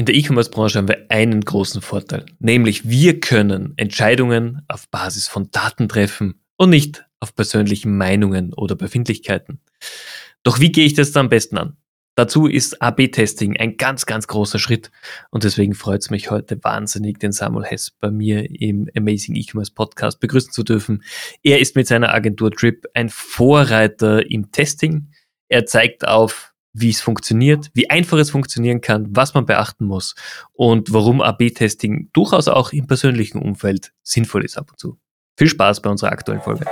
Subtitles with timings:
[0.00, 5.50] In der E-Commerce-Branche haben wir einen großen Vorteil, nämlich wir können Entscheidungen auf Basis von
[5.50, 9.60] Daten treffen und nicht auf persönlichen Meinungen oder Befindlichkeiten.
[10.42, 11.76] Doch wie gehe ich das da am besten an?
[12.14, 14.90] Dazu ist AB-Testing ein ganz, ganz großer Schritt
[15.28, 19.74] und deswegen freut es mich heute wahnsinnig, den Samuel Hess bei mir im Amazing E-Commerce
[19.74, 21.04] Podcast begrüßen zu dürfen.
[21.42, 25.10] Er ist mit seiner Agentur Drip ein Vorreiter im Testing.
[25.50, 30.14] Er zeigt auf, wie es funktioniert, wie einfach es funktionieren kann, was man beachten muss
[30.52, 34.98] und warum AB-Testing durchaus auch im persönlichen Umfeld sinnvoll ist ab und zu.
[35.36, 36.64] Viel Spaß bei unserer aktuellen Folge.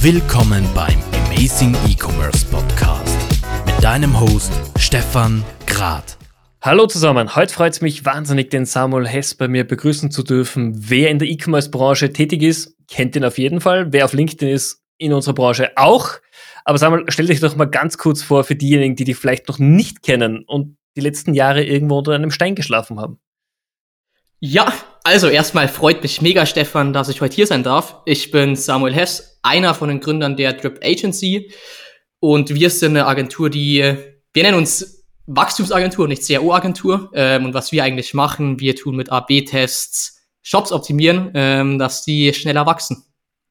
[0.00, 3.18] Willkommen beim Amazing E-Commerce Podcast
[3.66, 6.18] mit deinem Host Stefan Grad.
[6.62, 10.72] Hallo zusammen, heute freut es mich wahnsinnig, den Samuel Hess bei mir begrüßen zu dürfen.
[10.76, 13.92] Wer in der E-Commerce-Branche tätig ist, kennt ihn auf jeden Fall.
[13.92, 16.10] Wer auf LinkedIn ist, in unserer Branche auch.
[16.66, 19.60] Aber Samuel, stell dich doch mal ganz kurz vor für diejenigen, die dich vielleicht noch
[19.60, 23.20] nicht kennen und die letzten Jahre irgendwo unter einem Stein geschlafen haben.
[24.40, 24.72] Ja,
[25.04, 28.02] also erstmal freut mich mega, Stefan, dass ich heute hier sein darf.
[28.04, 31.52] Ich bin Samuel Hess, einer von den Gründern der Drip Agency.
[32.18, 33.94] Und wir sind eine Agentur, die,
[34.32, 37.10] wir nennen uns Wachstumsagentur, nicht CRO-Agentur.
[37.14, 42.34] Ähm, und was wir eigentlich machen, wir tun mit AB-Tests Shops optimieren, ähm, dass die
[42.34, 43.04] schneller wachsen.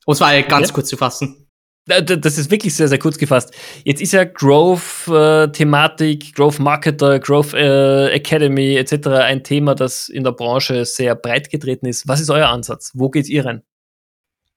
[0.05, 0.73] Um es mal ganz ja.
[0.73, 1.44] kurz zu fassen.
[1.87, 3.53] Das ist wirklich sehr, sehr kurz gefasst.
[3.83, 9.07] Jetzt ist ja Growth-Thematik, Growth Marketer, Growth äh, Academy etc.
[9.07, 12.07] ein Thema, das in der Branche sehr breit getreten ist.
[12.07, 12.91] Was ist euer Ansatz?
[12.95, 13.61] Wo geht ihr rein?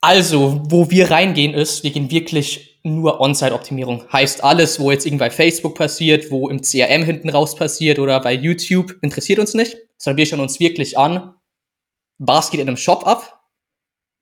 [0.01, 4.11] Also, wo wir reingehen ist, wir gehen wirklich nur On-Site-Optimierung.
[4.11, 8.21] Heißt alles, wo jetzt irgendwie bei Facebook passiert, wo im CRM hinten raus passiert oder
[8.21, 11.35] bei YouTube, interessiert uns nicht, sondern wir schauen uns wirklich an,
[12.17, 13.39] was geht in einem Shop ab,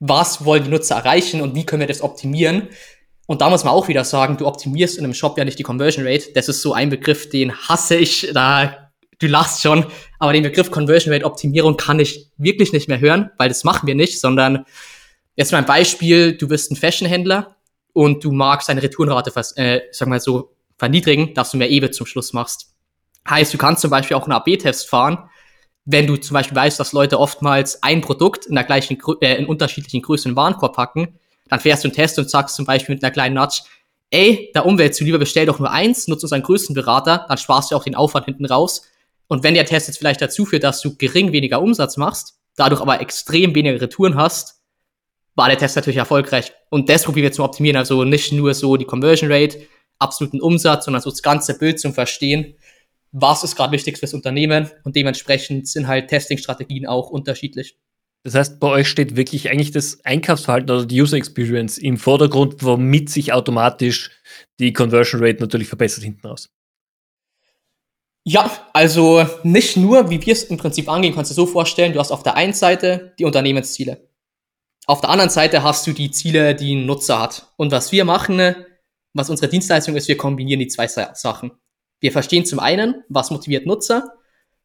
[0.00, 2.68] was wollen die Nutzer erreichen und wie können wir das optimieren
[3.26, 5.64] und da muss man auch wieder sagen, du optimierst in einem Shop ja nicht die
[5.64, 6.32] Conversion Rate.
[6.34, 8.30] Das ist so ein Begriff, den hasse ich.
[8.32, 9.84] Da, du lachst schon.
[10.20, 13.88] Aber den Begriff Conversion Rate Optimierung kann ich wirklich nicht mehr hören, weil das machen
[13.88, 14.64] wir nicht, sondern
[15.34, 16.36] jetzt mal ein Beispiel.
[16.36, 17.56] Du bist ein Fashionhändler
[17.92, 22.06] und du magst deine Retourenrate, äh, sag mal so, verniedrigen, dass du mehr EBIT zum
[22.06, 22.74] Schluss machst.
[23.28, 25.30] Heißt, du kannst zum Beispiel auch einen AB-Test fahren,
[25.84, 29.46] wenn du zum Beispiel weißt, dass Leute oftmals ein Produkt in der gleichen, äh, in
[29.46, 31.18] unterschiedlichen Größen in Warenkorb packen
[31.48, 33.62] dann fährst du einen Test und sagst zum Beispiel mit einer kleinen Nudge,
[34.10, 37.76] ey, der Umwelt zuliebe bestell doch nur eins, nutze unseren größten Berater, dann sparst du
[37.76, 38.82] auch den Aufwand hinten raus.
[39.28, 42.80] Und wenn der Test jetzt vielleicht dazu führt, dass du gering weniger Umsatz machst, dadurch
[42.80, 44.60] aber extrem weniger Retouren hast,
[45.34, 46.52] war der Test natürlich erfolgreich.
[46.70, 47.76] Und das probieren wir zu optimieren.
[47.76, 49.66] Also nicht nur so die Conversion Rate,
[49.98, 52.54] absoluten Umsatz, sondern so das ganze Bild zum Verstehen.
[53.12, 54.70] Was ist gerade wichtig fürs Unternehmen?
[54.84, 57.76] Und dementsprechend sind halt Testing-Strategien auch unterschiedlich.
[58.26, 62.64] Das heißt, bei euch steht wirklich eigentlich das Einkaufsverhalten oder die User Experience im Vordergrund,
[62.64, 64.10] womit sich automatisch
[64.58, 66.50] die Conversion Rate natürlich verbessert hinten raus.
[68.24, 71.92] Ja, also nicht nur, wie wir es im Prinzip angehen, kannst du dir so vorstellen,
[71.92, 74.08] du hast auf der einen Seite die Unternehmensziele.
[74.88, 77.52] Auf der anderen Seite hast du die Ziele, die ein Nutzer hat.
[77.56, 78.56] Und was wir machen,
[79.14, 81.52] was unsere Dienstleistung ist, wir kombinieren die zwei Sachen.
[82.00, 84.16] Wir verstehen zum einen, was motiviert Nutzer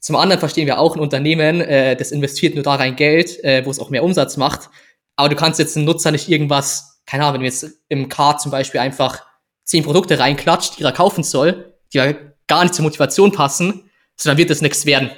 [0.02, 3.64] zum anderen verstehen wir auch ein Unternehmen, äh, das investiert nur da rein Geld, äh,
[3.66, 4.70] wo es auch mehr Umsatz macht.
[5.16, 8.42] Aber du kannst jetzt einen Nutzer nicht irgendwas, keine Ahnung, wenn du jetzt im Card
[8.42, 9.24] zum Beispiel einfach
[9.64, 12.14] zehn Produkte reinklatscht, die er kaufen soll, die ja
[12.48, 15.12] gar nicht zur Motivation passen, sondern wird das nichts werden.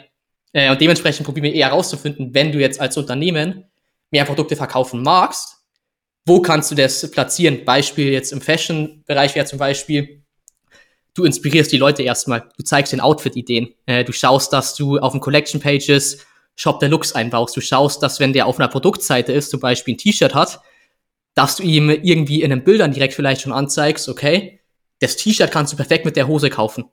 [0.51, 3.65] Äh, und dementsprechend probieren wir eher herauszufinden, wenn du jetzt als Unternehmen
[4.11, 5.57] mehr Produkte verkaufen magst,
[6.25, 7.63] wo kannst du das platzieren?
[7.65, 10.22] Beispiel jetzt im Fashion-Bereich wäre zum Beispiel,
[11.13, 12.49] du inspirierst die Leute erstmal.
[12.57, 13.69] Du zeigst den Outfit-Ideen.
[13.85, 16.25] Äh, du schaust, dass du auf den Collection-Pages
[16.55, 17.55] Shop der Looks einbaust.
[17.55, 20.61] Du schaust, dass wenn der auf einer Produktseite ist, zum Beispiel ein T-Shirt hat,
[21.33, 24.59] dass du ihm irgendwie in den Bildern direkt vielleicht schon anzeigst, okay,
[24.99, 26.85] das T-Shirt kannst du perfekt mit der Hose kaufen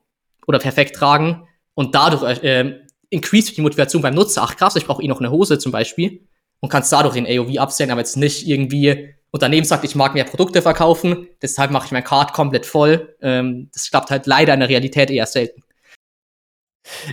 [0.47, 4.41] oder perfekt tragen und dadurch äh, increase die Motivation beim Nutzer.
[4.43, 6.27] Ach krass, ich brauche eh noch eine Hose zum Beispiel
[6.59, 10.25] und kannst dadurch den AOV absenden, aber jetzt nicht irgendwie Unternehmen sagt, ich mag mehr
[10.25, 13.15] Produkte verkaufen, deshalb mache ich mein Card komplett voll.
[13.21, 15.63] Ähm, das klappt halt leider in der Realität eher selten.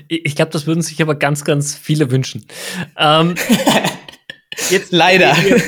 [0.08, 2.46] Ich glaube, das würden sich aber ganz, ganz viele wünschen.
[2.96, 3.34] Ähm,
[4.70, 5.36] jetzt leider.
[5.44, 5.62] Ihr,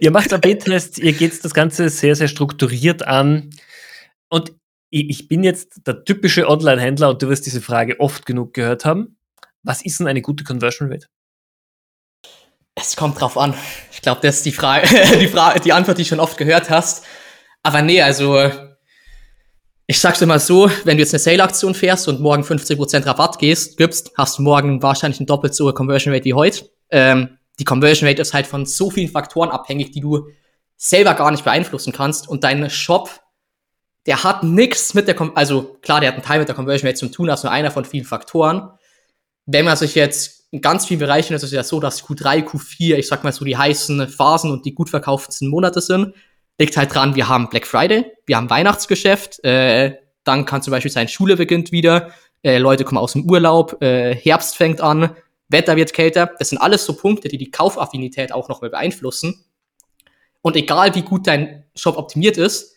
[0.00, 3.50] ihr macht AB-Tests, ihr geht das Ganze sehr, sehr strukturiert an.
[4.30, 4.52] Und
[4.90, 9.18] ich bin jetzt der typische Online-Händler und du wirst diese Frage oft genug gehört haben.
[9.62, 11.06] Was ist denn eine gute Conversion Rate?
[12.74, 13.54] Es kommt drauf an.
[13.92, 14.88] Ich glaube, das ist die Frage,
[15.20, 17.04] die Frage, die Antwort, die du schon oft gehört hast.
[17.62, 18.50] Aber nee, also
[19.86, 23.76] ich sag's immer so, wenn du jetzt eine Sale-Aktion fährst und morgen 50% Rabatt gehst,
[23.76, 26.70] gibst, hast du morgen wahrscheinlich eine doppelt so hohe Conversion Rate wie heute.
[26.90, 30.28] Ähm, die Conversion Rate ist halt von so vielen Faktoren abhängig, die du
[30.76, 32.28] selber gar nicht beeinflussen kannst.
[32.28, 33.20] Und dein Shop
[34.06, 36.88] der hat nichts mit der, Kom also klar, der hat einen Teil mit der Conversion
[36.88, 38.70] Rate zu tun, das ist nur einer von vielen Faktoren.
[39.46, 42.96] Wenn man sich jetzt in ganz vielen Bereichen ist es ja so, dass Q3, Q4,
[42.96, 46.14] ich sag mal so die heißen Phasen und die gut verkauften Monate sind.
[46.58, 50.90] Liegt halt dran, wir haben Black Friday, wir haben Weihnachtsgeschäft, äh, dann kann zum Beispiel
[50.90, 52.10] sein, Schule beginnt wieder,
[52.42, 55.16] äh, Leute kommen aus dem Urlaub, äh, Herbst fängt an,
[55.48, 56.30] Wetter wird kälter.
[56.38, 59.44] Das sind alles so Punkte, die die Kaufaffinität auch noch mal beeinflussen.
[60.42, 62.76] Und egal wie gut dein Shop optimiert ist,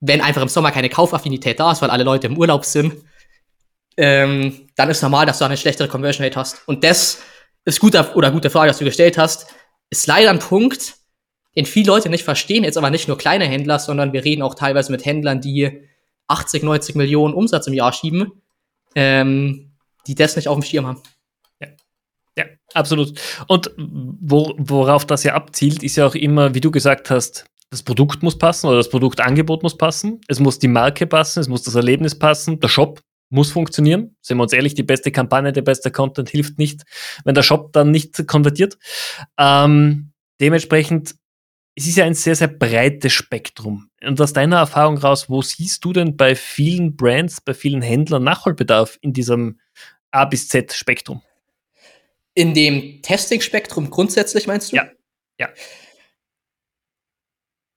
[0.00, 2.94] wenn einfach im Sommer keine Kaufaffinität da ist, weil alle Leute im Urlaub sind,
[3.98, 6.66] ähm, dann ist normal, dass du eine schlechtere Conversion Rate hast.
[6.66, 7.18] Und das
[7.64, 9.52] ist guter oder gute Frage, dass du gestellt hast,
[9.90, 10.94] ist leider ein Punkt,
[11.56, 12.62] den viele Leute nicht verstehen.
[12.62, 15.82] Jetzt aber nicht nur kleine Händler, sondern wir reden auch teilweise mit Händlern, die
[16.28, 18.40] 80, 90 Millionen Umsatz im Jahr schieben,
[18.94, 19.72] ähm,
[20.06, 21.02] die das nicht auf dem Schirm haben.
[22.38, 23.20] Ja, absolut.
[23.48, 27.82] Und wo, worauf das ja abzielt, ist ja auch immer, wie du gesagt hast, das
[27.82, 30.20] Produkt muss passen oder das Produktangebot muss passen.
[30.28, 34.16] Es muss die Marke passen, es muss das Erlebnis passen, der Shop muss funktionieren.
[34.20, 36.82] Sind wir uns ehrlich, die beste Kampagne, der beste Content hilft nicht,
[37.24, 38.78] wenn der Shop dann nicht konvertiert.
[39.38, 41.14] Ähm, dementsprechend,
[41.74, 43.90] es ist ja ein sehr, sehr breites Spektrum.
[44.02, 48.24] Und aus deiner Erfahrung raus, wo siehst du denn bei vielen Brands, bei vielen Händlern
[48.24, 49.60] Nachholbedarf in diesem
[50.10, 51.22] A bis Z Spektrum?
[52.34, 54.76] In dem Testing-Spektrum grundsätzlich meinst du?
[54.76, 54.88] Ja.
[55.38, 55.48] Ja.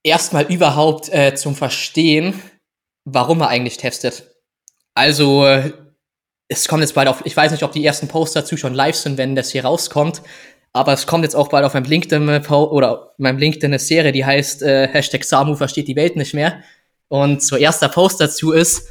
[0.04, 2.42] Erstmal überhaupt äh, zum Verstehen,
[3.06, 4.31] warum man eigentlich testet.
[4.94, 5.46] Also,
[6.48, 8.96] es kommt jetzt bald auf, ich weiß nicht, ob die ersten Posts dazu schon live
[8.96, 10.22] sind, wenn das hier rauskommt,
[10.74, 14.26] aber es kommt jetzt auch bald auf meinem LinkedIn oder meinem LinkedIn eine Serie, die
[14.26, 16.62] heißt äh, Hashtag Samu versteht die Welt nicht mehr.
[17.08, 18.88] Und so erster Post dazu ist,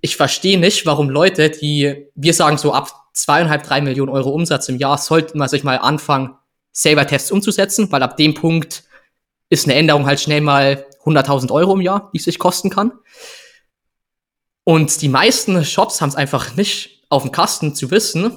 [0.00, 4.68] ich verstehe nicht, warum Leute, die, wir sagen so ab zweieinhalb, drei Millionen Euro Umsatz
[4.68, 6.34] im Jahr, sollten man sich mal anfangen,
[6.72, 8.84] selber Tests umzusetzen, weil ab dem Punkt
[9.48, 12.92] ist eine Änderung halt schnell mal 100.000 Euro im Jahr, die es sich kosten kann.
[14.68, 18.36] Und die meisten Shops haben es einfach nicht auf dem Kasten zu wissen,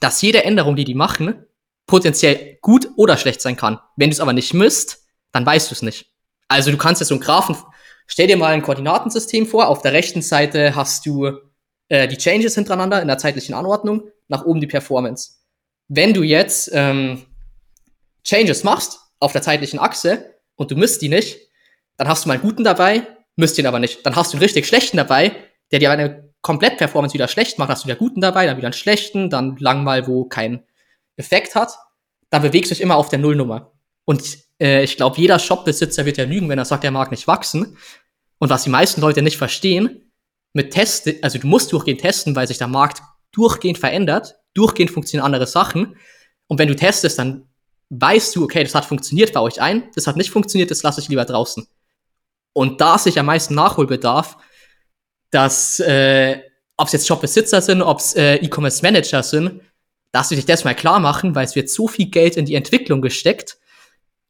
[0.00, 1.44] dass jede Änderung, die die machen,
[1.86, 3.78] potenziell gut oder schlecht sein kann.
[3.94, 6.14] Wenn du es aber nicht misst, dann weißt du es nicht.
[6.48, 7.56] Also du kannst jetzt so einen Graphen,
[8.06, 11.30] stell dir mal ein Koordinatensystem vor, auf der rechten Seite hast du
[11.88, 15.32] äh, die Changes hintereinander in der zeitlichen Anordnung, nach oben die Performance.
[15.88, 17.26] Wenn du jetzt ähm,
[18.24, 21.38] Changes machst auf der zeitlichen Achse und du misst die nicht,
[21.98, 24.06] dann hast du mal einen guten dabei, misst ihn aber nicht.
[24.06, 25.36] Dann hast du einen richtig schlechten dabei,
[25.70, 28.72] der dir eine Komplett-Performance wieder schlecht macht, hast du wieder guten dabei, dann wieder einen
[28.72, 30.62] schlechten, dann lang mal, wo kein
[31.16, 31.72] Effekt hat.
[32.30, 33.72] Da bewegst du dich immer auf der Nullnummer.
[34.04, 37.26] Und äh, ich glaube, jeder Shopbesitzer wird ja lügen, wenn er sagt, er mag nicht
[37.26, 37.76] wachsen.
[38.38, 40.10] Und was die meisten Leute nicht verstehen,
[40.52, 43.02] mit Testen, also du musst durchgehend testen, weil sich der Markt
[43.32, 45.96] durchgehend verändert, durchgehend funktionieren andere Sachen.
[46.46, 47.48] Und wenn du testest, dann
[47.90, 51.00] weißt du, okay, das hat funktioniert bei euch ein, das hat nicht funktioniert, das lasse
[51.00, 51.66] ich lieber draußen.
[52.52, 54.36] Und da sich am meisten Nachholbedarf,
[55.30, 56.40] dass, äh,
[56.76, 59.60] ob es jetzt Shopbesitzer sind, ob es äh, E-Commerce-Manager sind,
[60.12, 62.54] dass sie sich das mal klar machen, weil es wird so viel Geld in die
[62.54, 63.58] Entwicklung gesteckt,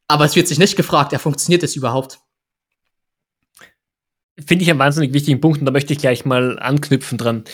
[0.08, 2.20] aber es wird sich nicht gefragt, ja, funktioniert das überhaupt?
[4.44, 7.44] Finde ich einen wahnsinnig wichtigen Punkt und da möchte ich gleich mal anknüpfen dran.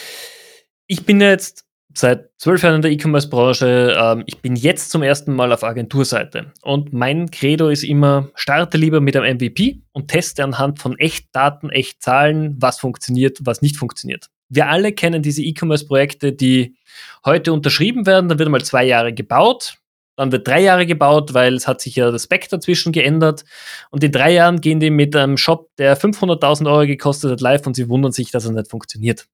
[0.87, 1.65] Ich bin jetzt
[1.99, 3.97] seit zwölf Jahren in der E-Commerce-Branche.
[3.99, 6.53] Ähm, ich bin jetzt zum ersten Mal auf Agenturseite.
[6.63, 11.71] Und mein Credo ist immer, starte lieber mit einem MVP und teste anhand von Echtdaten,
[11.71, 14.29] Echtzahlen, was funktioniert, was nicht funktioniert.
[14.49, 16.77] Wir alle kennen diese E-Commerce-Projekte, die
[17.25, 19.79] heute unterschrieben werden, dann wird mal zwei Jahre gebaut,
[20.17, 23.45] dann wird drei Jahre gebaut, weil es hat sich ja das Spec dazwischen geändert.
[23.91, 27.67] Und in drei Jahren gehen die mit einem Shop, der 500.000 Euro gekostet hat, live
[27.67, 29.27] und sie wundern sich, dass er nicht funktioniert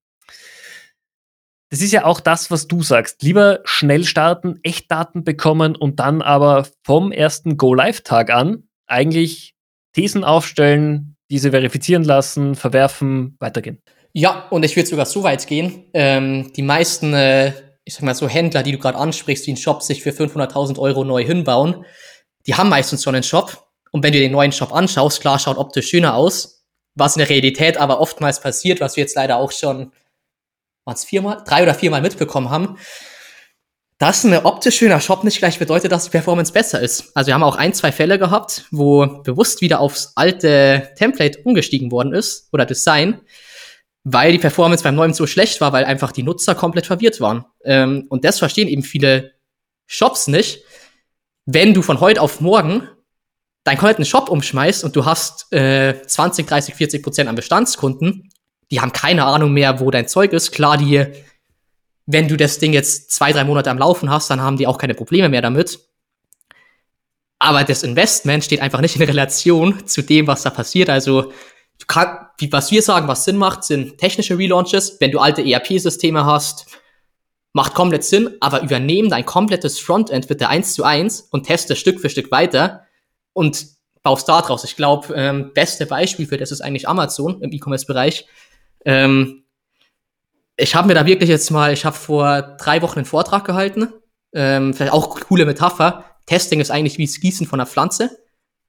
[1.73, 3.23] das ist ja auch das, was du sagst.
[3.23, 9.55] Lieber schnell starten, Echtdaten bekommen und dann aber vom ersten Go-Live-Tag an eigentlich
[9.91, 13.81] Thesen aufstellen, diese verifizieren lassen, verwerfen, weitergehen.
[14.11, 15.85] Ja, und ich würde sogar so weit gehen.
[15.95, 17.53] Ähm, die meisten, äh,
[17.85, 20.77] ich sag mal so Händler, die du gerade ansprichst, die einen Shop sich für 500.000
[20.77, 21.85] Euro neu hinbauen,
[22.45, 23.65] die haben meistens schon einen Shop.
[23.89, 26.67] Und wenn du den neuen Shop anschaust, klar, schaut optisch schöner aus.
[26.93, 29.91] Was in der Realität aber oftmals passiert, was wir jetzt leider auch schon
[30.85, 32.77] waren es viermal, drei oder viermal mitbekommen haben,
[33.97, 37.15] dass ein optisch schöner Shop nicht gleich bedeutet, dass die Performance besser ist.
[37.15, 41.91] Also wir haben auch ein, zwei Fälle gehabt, wo bewusst wieder aufs alte Template umgestiegen
[41.91, 43.21] worden ist oder Design,
[44.03, 47.45] weil die Performance beim neuen so schlecht war, weil einfach die Nutzer komplett verwirrt waren.
[47.63, 49.31] Ähm, und das verstehen eben viele
[49.85, 50.63] Shops nicht.
[51.45, 52.87] Wenn du von heute auf morgen
[53.63, 58.29] deinen kompletten Shop umschmeißt und du hast äh, 20, 30, 40 Prozent an Bestandskunden
[58.73, 60.51] die haben keine Ahnung mehr, wo dein Zeug ist.
[60.51, 61.05] Klar, die,
[62.07, 64.79] wenn du das Ding jetzt zwei, drei Monate am Laufen hast, dann haben die auch
[64.79, 65.79] keine Probleme mehr damit.
[67.37, 70.89] Aber das Investment steht einfach nicht in Relation zu dem, was da passiert.
[70.89, 74.97] Also, du kann, wie, was wir sagen, was Sinn macht, sind technische Relaunches.
[74.99, 76.65] Wenn du alte ERP-Systeme hast,
[77.51, 81.99] macht komplett Sinn, aber übernehmen dein komplettes Frontend bitte eins zu eins und teste Stück
[81.99, 82.87] für Stück weiter
[83.33, 83.67] und
[84.01, 84.63] baust da draus.
[84.63, 88.25] Ich glaube, ähm, beste Beispiel für das ist eigentlich Amazon im E-Commerce-Bereich.
[88.85, 89.43] Ähm,
[90.55, 93.89] ich habe mir da wirklich jetzt mal, ich habe vor drei Wochen einen Vortrag gehalten,
[94.33, 96.05] ähm, vielleicht auch coole Metapher.
[96.25, 98.17] Testing ist eigentlich wie das Gießen von einer Pflanze.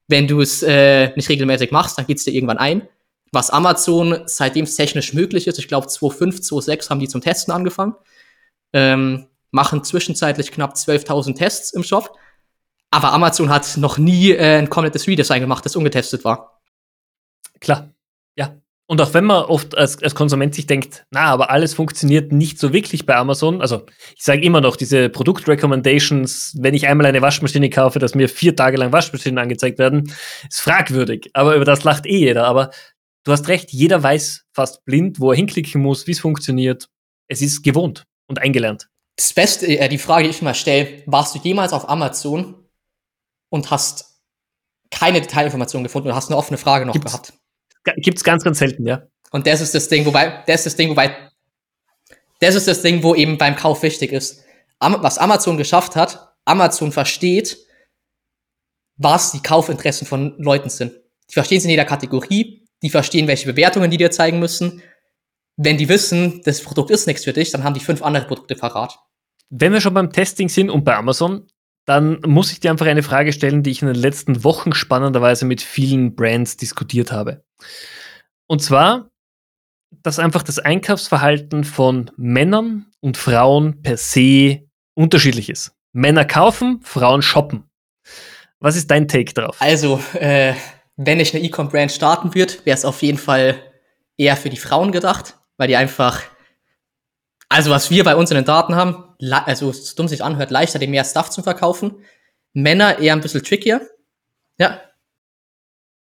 [0.09, 2.89] Wenn du es äh, nicht regelmäßig machst, dann geht's dir irgendwann ein.
[3.33, 7.53] Was Amazon, seitdem es technisch möglich ist, ich glaube 2005, 2006 haben die zum Testen
[7.53, 7.95] angefangen,
[8.73, 12.17] ähm, machen zwischenzeitlich knapp 12.000 Tests im Shop.
[12.91, 16.61] Aber Amazon hat noch nie äh, ein komplettes Redesign gemacht, das ungetestet war.
[17.61, 17.91] Klar,
[18.37, 18.57] ja.
[18.87, 22.59] Und auch wenn man oft als, als Konsument sich denkt, na, aber alles funktioniert nicht
[22.59, 23.63] so wirklich bei Amazon.
[23.63, 28.29] Also ich sage immer noch, diese Produktrecommendations, wenn ich einmal eine Waschmaschine kaufe, dass mir
[28.29, 30.13] vier Tage lang Waschmaschinen angezeigt werden,
[30.49, 31.31] ist fragwürdig.
[31.33, 32.47] Aber über das lacht eh jeder.
[32.47, 32.71] Aber
[33.25, 36.91] du hast recht, jeder weiß fast blind, wo er hinklicken muss, wie es funktioniert.
[37.27, 38.89] Es ist gewohnt und eingelernt.
[39.17, 42.55] Das Beste, äh, die Frage, die ich immer stelle, warst du jemals auf Amazon
[43.49, 44.21] und hast
[44.91, 47.13] keine Detailinformationen gefunden oder hast eine offene Frage noch Gibt's?
[47.13, 47.33] gehabt?
[47.85, 49.07] Gibt es ganz, ganz selten, ja.
[49.31, 51.17] Und das ist das Ding, wobei, das ist das Ding, wobei,
[52.41, 54.45] das ist das Ding, wo eben beim Kauf wichtig ist.
[54.79, 57.59] Am, was Amazon geschafft hat, Amazon versteht,
[58.97, 60.93] was die Kaufinteressen von Leuten sind.
[61.31, 64.83] Die verstehen es in jeder Kategorie, die verstehen, welche Bewertungen die dir zeigen müssen.
[65.57, 68.55] Wenn die wissen, das Produkt ist nichts für dich, dann haben die fünf andere Produkte
[68.55, 68.99] parat.
[69.51, 71.47] Wenn wir schon beim Testing sind und bei Amazon,
[71.85, 75.45] dann muss ich dir einfach eine Frage stellen, die ich in den letzten Wochen spannenderweise
[75.45, 77.45] mit vielen Brands diskutiert habe.
[78.47, 79.11] Und zwar,
[80.03, 84.63] dass einfach das Einkaufsverhalten von Männern und Frauen per se
[84.95, 85.73] unterschiedlich ist.
[85.93, 87.65] Männer kaufen, Frauen shoppen.
[88.59, 89.61] Was ist dein Take darauf?
[89.61, 90.55] Also, äh,
[90.97, 93.61] wenn ich eine E-Com-Brand starten würde, wäre es auf jeden Fall
[94.17, 96.23] eher für die Frauen gedacht, weil die einfach,
[97.55, 100.79] also was wir bei uns in den Daten haben, also so dumm sich anhört, leichter,
[100.79, 102.05] dem mehr Stuff zu verkaufen.
[102.53, 103.81] Männer eher ein bisschen trickier.
[104.59, 104.81] Ja,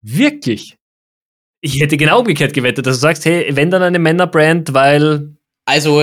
[0.03, 0.77] Wirklich?
[1.61, 6.03] Ich hätte genau umgekehrt gewettet, dass du sagst, hey, wenn dann eine Männerbrand, weil also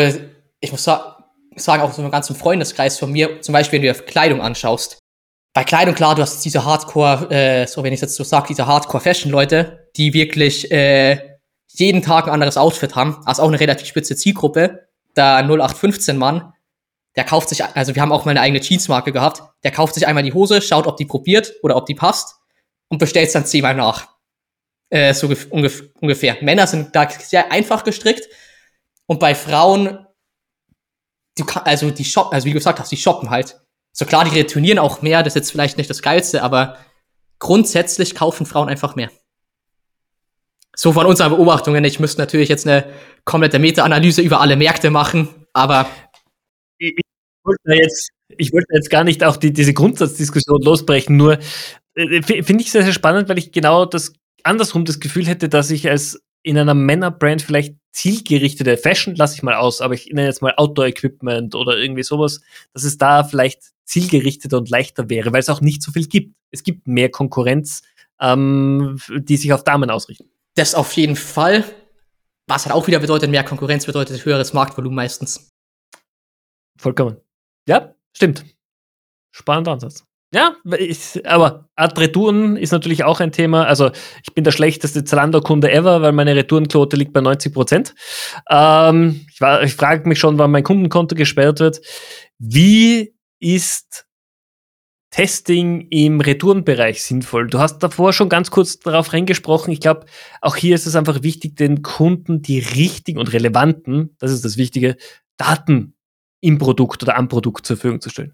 [0.60, 1.14] ich muss sa
[1.56, 5.00] sagen, auch so im ganzen Freundeskreis von mir, zum Beispiel, wenn du dir Kleidung anschaust.
[5.54, 8.68] Bei Kleidung, klar, du hast diese Hardcore, äh, so wenn ich jetzt so sage, diese
[8.68, 11.38] Hardcore-Fashion-Leute, die wirklich äh,
[11.70, 13.22] jeden Tag ein anderes Outfit haben.
[13.24, 14.85] Also auch eine relativ spitze Zielgruppe.
[15.16, 16.54] Der 0815-Mann,
[17.16, 20.06] der kauft sich, also wir haben auch mal eine eigene Jeans-Marke gehabt, der kauft sich
[20.08, 22.36] einmal die Hose, schaut, ob die probiert oder ob die passt
[22.90, 24.10] und bestellt es dann zehnmal nach.
[24.90, 26.38] Äh, so gef- ungef ungefähr.
[26.42, 28.28] Männer sind da sehr einfach gestrickt
[29.08, 30.06] und bei Frauen,
[31.38, 33.60] du kann, also die shoppen, also wie du gesagt hast, die shoppen halt.
[33.94, 36.78] So klar, die retournieren auch mehr, das ist jetzt vielleicht nicht das Geilste, aber
[37.40, 39.10] grundsätzlich kaufen Frauen einfach mehr.
[40.76, 41.84] So von unseren Beobachtungen.
[41.84, 42.86] Ich müsste natürlich jetzt eine
[43.24, 45.88] komplette Meta-Analyse über alle Märkte machen, aber
[46.78, 46.94] ich,
[47.44, 51.40] wollte jetzt, ich wollte jetzt gar nicht auch die, diese Grundsatzdiskussion losbrechen, nur
[51.96, 54.14] äh, finde ich sehr, sehr spannend, weil ich genau das
[54.44, 59.44] andersrum das Gefühl hätte, dass ich als in einer Männerbrand vielleicht zielgerichtete Fashion lasse ich
[59.44, 62.42] mal aus, aber ich nenne jetzt mal Outdoor-Equipment oder irgendwie sowas,
[62.74, 66.36] dass es da vielleicht zielgerichteter und leichter wäre, weil es auch nicht so viel gibt.
[66.52, 67.82] Es gibt mehr Konkurrenz,
[68.20, 70.30] ähm, die sich auf Damen ausrichten.
[70.56, 71.64] Das auf jeden Fall.
[72.48, 75.52] Was halt auch wieder bedeutet, mehr Konkurrenz bedeutet höheres Marktvolumen meistens.
[76.78, 77.18] Vollkommen.
[77.68, 78.46] Ja, stimmt.
[79.32, 80.06] Spannender Ansatz.
[80.34, 83.66] Ja, ich, aber Art Retouren ist natürlich auch ein Thema.
[83.66, 87.96] Also ich bin der schlechteste Zalando-Kunde ever, weil meine Retourenquote liegt bei 90 Prozent.
[88.50, 91.80] Ähm, ich ich frage mich schon, wann mein Kundenkonto gesperrt wird.
[92.38, 94.08] Wie ist
[95.16, 97.48] Testing im Retourenbereich sinnvoll?
[97.48, 99.72] Du hast davor schon ganz kurz darauf reingesprochen.
[99.72, 100.08] Ich glaube,
[100.42, 104.58] auch hier ist es einfach wichtig, den Kunden die richtigen und relevanten, das ist das
[104.58, 104.98] Wichtige,
[105.38, 105.94] Daten
[106.42, 108.34] im Produkt oder am Produkt zur Verfügung zu stellen.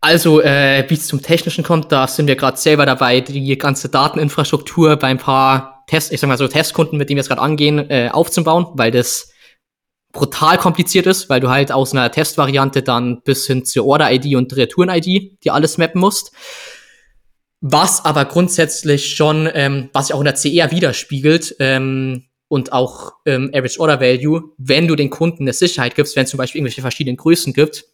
[0.00, 3.90] Also, äh, wie es zum Technischen kommt, da sind wir gerade selber dabei, die ganze
[3.90, 7.42] Dateninfrastruktur bei ein paar Test, ich sag mal so Testkunden, mit denen wir es gerade
[7.42, 9.31] angehen, äh, aufzubauen, weil das
[10.12, 14.54] brutal kompliziert ist, weil du halt aus einer Testvariante dann bis hin zur Order-ID und
[14.54, 16.32] Retouren-ID die alles mappen musst.
[17.60, 23.14] Was aber grundsätzlich schon, ähm, was sich auch in der CR widerspiegelt, ähm, und auch
[23.24, 26.58] ähm, Average Order Value, wenn du den Kunden eine Sicherheit gibst, wenn es zum Beispiel
[26.58, 27.86] irgendwelche verschiedenen Größen gibt,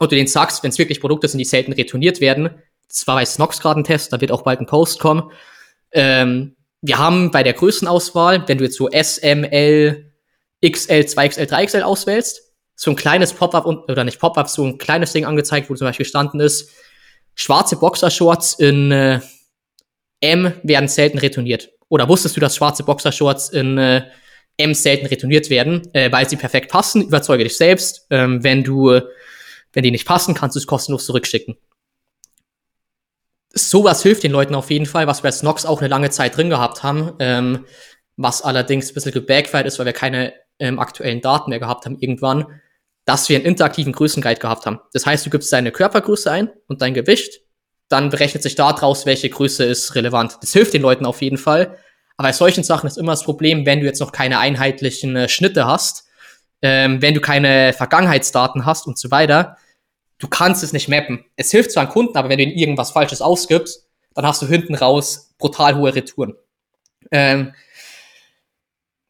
[0.00, 2.50] und du denen sagst, wenn es wirklich Produkte sind, die selten retourniert werden,
[2.88, 5.30] das war bei Snox gerade ein Test, da wird auch bald ein Post kommen.
[5.92, 10.12] Ähm, wir haben bei der Größenauswahl, wenn du jetzt so S, M, L,
[10.64, 15.24] XL, 2XL, 3XL auswählst, so ein kleines Pop-up oder nicht Pop-up, so ein kleines Ding
[15.24, 16.70] angezeigt, wo zum Beispiel gestanden ist,
[17.34, 19.20] schwarze Boxershorts in äh,
[20.20, 21.70] M werden selten retourniert.
[21.88, 24.02] oder wusstest du, dass schwarze Boxershorts in äh,
[24.56, 27.02] M selten retourniert werden, äh, weil sie perfekt passen?
[27.02, 28.06] Überzeuge dich selbst.
[28.10, 29.00] Ähm, wenn du,
[29.72, 31.56] wenn die nicht passen, kannst du es kostenlos zurückschicken.
[33.52, 36.36] Sowas hilft den Leuten auf jeden Fall, was wir als Snox auch eine lange Zeit
[36.36, 37.66] drin gehabt haben, ähm,
[38.16, 41.98] was allerdings ein bisschen gebackfired ist, weil wir keine ähm, aktuellen Daten mehr gehabt haben
[41.98, 42.46] irgendwann,
[43.04, 44.80] dass wir einen interaktiven Größenguide gehabt haben.
[44.92, 47.40] Das heißt, du gibst deine Körpergröße ein und dein Gewicht,
[47.88, 50.38] dann berechnet sich daraus, welche Größe ist relevant.
[50.40, 51.78] Das hilft den Leuten auf jeden Fall.
[52.16, 55.28] Aber bei solchen Sachen ist immer das Problem, wenn du jetzt noch keine einheitlichen äh,
[55.28, 56.06] Schnitte hast,
[56.62, 59.58] ähm, wenn du keine Vergangenheitsdaten hast und so weiter,
[60.18, 61.24] du kannst es nicht mappen.
[61.36, 64.46] Es hilft zwar an Kunden, aber wenn du ihnen irgendwas Falsches ausgibst, dann hast du
[64.46, 66.34] hinten raus brutal hohe Retouren.
[67.10, 67.52] Ähm,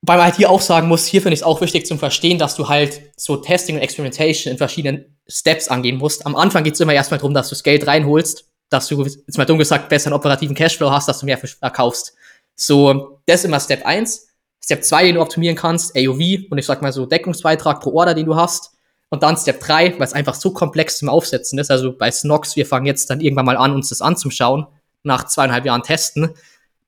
[0.06, 2.38] weil man halt hier auch sagen muss, hier finde ich es auch wichtig zum Verstehen,
[2.38, 6.26] dass du halt so Testing und Experimentation in verschiedenen Steps angehen musst.
[6.26, 9.38] Am Anfang geht es immer erstmal darum, dass du das Geld reinholst, dass du, jetzt
[9.38, 12.14] mal dumm gesagt, besseren operativen Cashflow hast, dass du mehr verkaufst.
[12.54, 14.28] So, das ist immer Step 1.
[14.62, 18.14] Step 2, den du optimieren kannst, AOV und ich sag mal so Deckungsbeitrag pro Order,
[18.14, 18.73] den du hast.
[19.08, 21.70] Und dann Step 3, weil es einfach so komplex zum Aufsetzen ist.
[21.70, 24.66] Also bei Snox, wir fangen jetzt dann irgendwann mal an, uns das anzuschauen,
[25.02, 26.30] nach zweieinhalb Jahren Testen,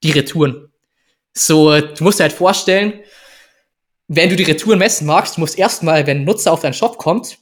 [0.03, 0.71] die Retouren.
[1.39, 2.95] So, du musst dir halt vorstellen,
[4.09, 6.97] wenn du die Retouren messen magst, du musst erstmal, wenn ein Nutzer auf deinen Shop
[6.97, 7.39] kommt,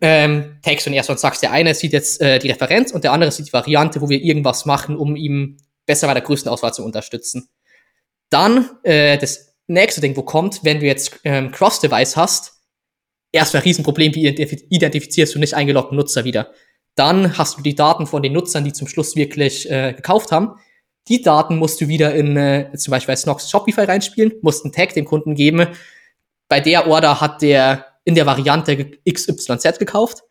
[0.00, 3.12] ähm, tagst ihn erstmal und sagst, der eine sieht jetzt äh, die Referenz und der
[3.12, 6.72] andere sieht die Variante, wo wir irgendwas machen, um ihm besser bei der größten Auswahl
[6.72, 7.50] zu unterstützen.
[8.30, 12.62] Dann äh, das nächste Ding, wo kommt, wenn du jetzt ähm, Cross-Device hast,
[13.30, 16.50] erstmal ein Riesenproblem, wie identifizierst du nicht eingeloggten Nutzer wieder.
[16.94, 20.58] Dann hast du die Daten von den Nutzern, die zum Schluss wirklich äh, gekauft haben.
[21.08, 24.94] Die Daten musst du wieder in äh, zum Beispiel Snox Shopify reinspielen, musst einen Tag
[24.94, 25.68] dem Kunden geben.
[26.48, 30.22] Bei der Order hat der in der Variante XYZ gekauft.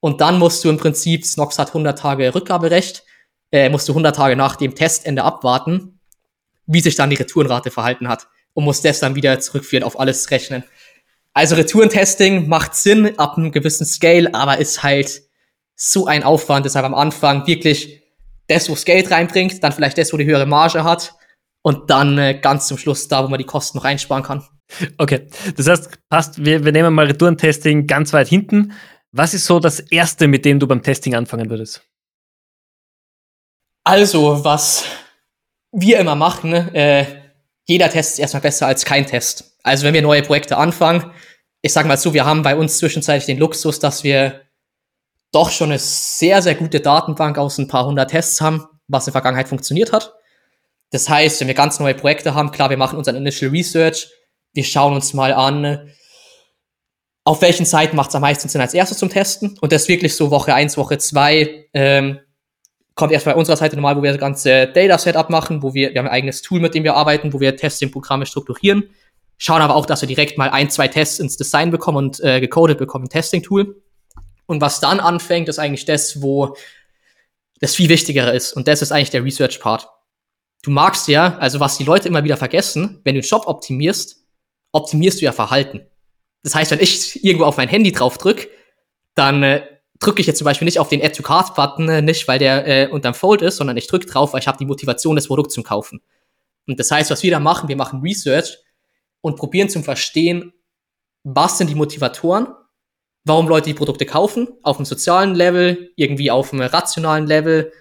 [0.00, 3.04] Und dann musst du im Prinzip, Snox hat 100 Tage Rückgaberecht,
[3.50, 6.00] äh, musst du 100 Tage nach dem Testende abwarten,
[6.66, 8.28] wie sich dann die Retourenrate verhalten hat.
[8.54, 10.64] Und musst das dann wieder zurückführen auf alles rechnen.
[11.34, 15.22] Also Returentesting macht Sinn ab einem gewissen Scale, aber ist halt
[15.74, 16.64] so ein Aufwand.
[16.64, 18.02] Deshalb am Anfang wirklich
[18.48, 21.14] das, wo das Geld reinbringt, dann vielleicht das, wo die höhere Marge hat
[21.62, 24.46] und dann äh, ganz zum Schluss da, wo man die Kosten noch einsparen kann.
[24.98, 28.72] Okay, das heißt, passt, wir, wir nehmen mal Returentesting ganz weit hinten.
[29.12, 31.82] Was ist so das Erste, mit dem du beim Testing anfangen würdest?
[33.84, 34.84] Also, was
[35.72, 37.06] wir immer machen, äh,
[37.64, 39.56] jeder Test ist erstmal besser als kein Test.
[39.62, 41.12] Also, wenn wir neue Projekte anfangen,
[41.62, 44.45] ich sage mal so, wir haben bei uns zwischenzeitlich den Luxus, dass wir
[45.32, 49.12] doch schon eine sehr, sehr gute Datenbank aus ein paar hundert Tests haben, was in
[49.12, 50.14] der Vergangenheit funktioniert hat.
[50.90, 54.08] Das heißt, wenn wir ganz neue Projekte haben, klar, wir machen unseren Initial Research,
[54.52, 55.90] wir schauen uns mal an,
[57.24, 59.58] auf welchen Seiten macht es am meisten Sinn als erstes zum Testen.
[59.60, 62.20] Und das wirklich so Woche eins, Woche zwei ähm,
[62.94, 65.98] kommt erst bei unserer Seite normal, wo wir das ganze Data-Setup machen, wo wir, wir
[65.98, 68.90] haben ein eigenes Tool, mit dem wir arbeiten, wo wir Testing-Programme strukturieren.
[69.38, 72.40] Schauen aber auch, dass wir direkt mal ein, zwei Tests ins Design bekommen und äh,
[72.40, 73.82] gecodet bekommen, Testing-Tool.
[74.46, 76.56] Und was dann anfängt, ist eigentlich das, wo
[77.60, 78.52] das viel wichtiger ist.
[78.52, 79.88] Und das ist eigentlich der Research-Part.
[80.62, 84.24] Du magst ja, also was die Leute immer wieder vergessen, wenn du den Shop optimierst,
[84.72, 85.86] optimierst du ja Verhalten.
[86.42, 88.48] Das heißt, wenn ich irgendwo auf mein Handy drauf drück,
[89.14, 89.62] dann äh,
[89.98, 92.38] drücke ich jetzt zum Beispiel nicht auf den Add to Card Button, äh, nicht weil
[92.38, 95.28] der äh, unterm Fold ist, sondern ich drücke drauf, weil ich habe die Motivation, das
[95.28, 96.00] Produkt zum Kaufen.
[96.66, 98.58] Und das heißt, was wir da machen, wir machen Research
[99.20, 100.52] und probieren zum Verstehen,
[101.22, 102.48] was sind die Motivatoren
[103.26, 107.72] warum Leute die Produkte kaufen, auf einem sozialen Level, irgendwie auf einem rationalen Level.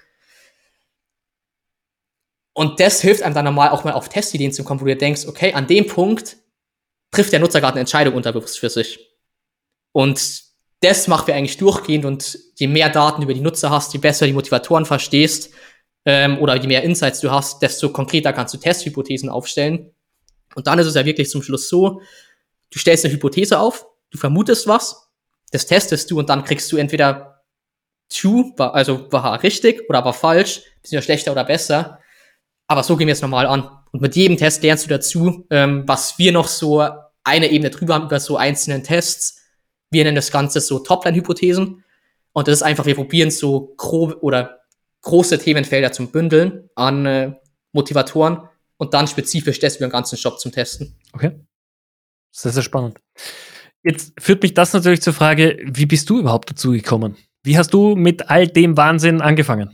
[2.53, 5.27] Und das hilft einem dann normal auch mal auf Testideen zu kommen, wo du denkst,
[5.27, 6.37] okay, an dem Punkt
[7.11, 8.99] trifft der Nutzer gerade eine Entscheidung unterbewusst für sich.
[9.91, 10.41] Und
[10.81, 14.25] das machen wir eigentlich durchgehend und je mehr Daten über die Nutzer hast, je besser
[14.25, 15.51] die Motivatoren verstehst
[16.05, 19.91] ähm, oder je mehr Insights du hast, desto konkreter kannst du Testhypothesen aufstellen.
[20.55, 22.01] Und dann ist es ja wirklich zum Schluss so,
[22.71, 25.04] du stellst eine Hypothese auf, du vermutest was
[25.51, 27.43] das testest du und dann kriegst du entweder
[28.09, 31.99] true, also war richtig oder war falsch, bisschen schlechter oder besser.
[32.67, 33.69] Aber so gehen wir jetzt normal an.
[33.91, 36.85] Und mit jedem Test lernst du dazu, ähm, was wir noch so
[37.23, 39.41] eine Ebene drüber haben über so einzelnen Tests.
[39.91, 41.83] Wir nennen das Ganze so Topline-Hypothesen.
[42.33, 44.59] Und das ist einfach, wir probieren so grob oder
[45.01, 47.33] große Themenfelder zum Bündeln an äh,
[47.71, 50.97] Motivatoren und dann spezifisch das über den ganzen Shop zum Testen.
[51.13, 51.39] Okay.
[52.31, 52.99] Sehr, sehr spannend.
[53.85, 57.17] Jetzt führt mich das natürlich zur Frage, wie bist du überhaupt dazu gekommen?
[57.43, 59.69] Wie hast du mit all dem Wahnsinn angefangen?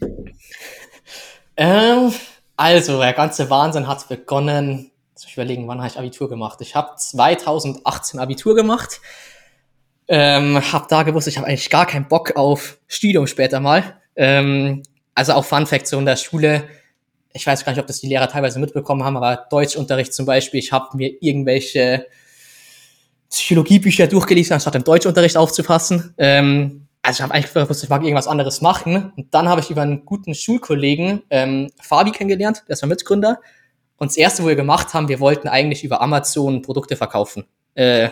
[1.55, 2.11] Ähm,
[2.57, 6.59] also, der ganze Wahnsinn hat begonnen, muss ich überlegen, wann habe ich Abitur gemacht?
[6.59, 8.99] Ich habe 2018 Abitur gemacht.
[10.09, 13.95] Ähm, habe da gewusst, ich habe eigentlich gar keinen Bock auf Studium später mal.
[14.17, 14.83] Ähm,
[15.15, 16.67] also auch Fun Fact in der Schule,
[17.31, 20.59] ich weiß gar nicht, ob das die Lehrer teilweise mitbekommen haben, aber Deutschunterricht zum Beispiel,
[20.59, 22.07] ich habe mir irgendwelche
[23.31, 26.13] Psychologiebücher durchgelesen, anstatt im Deutschunterricht aufzupassen.
[26.17, 29.13] Ähm, also ich habe eigentlich gewusst, ich mag irgendwas anderes machen.
[29.15, 33.39] Und dann habe ich über einen guten Schulkollegen ähm, Fabi kennengelernt, der ist mein Mitgründer.
[33.97, 37.45] Und das erste, wo wir gemacht haben, wir wollten eigentlich über Amazon Produkte verkaufen.
[37.73, 38.09] Äh,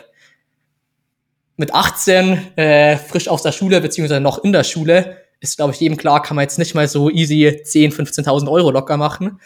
[1.58, 5.79] mit 18, äh, frisch aus der Schule, beziehungsweise noch in der Schule, ist, glaube ich,
[5.79, 9.39] jedem klar, kann man jetzt nicht mal so easy 10, 15.000 Euro locker machen.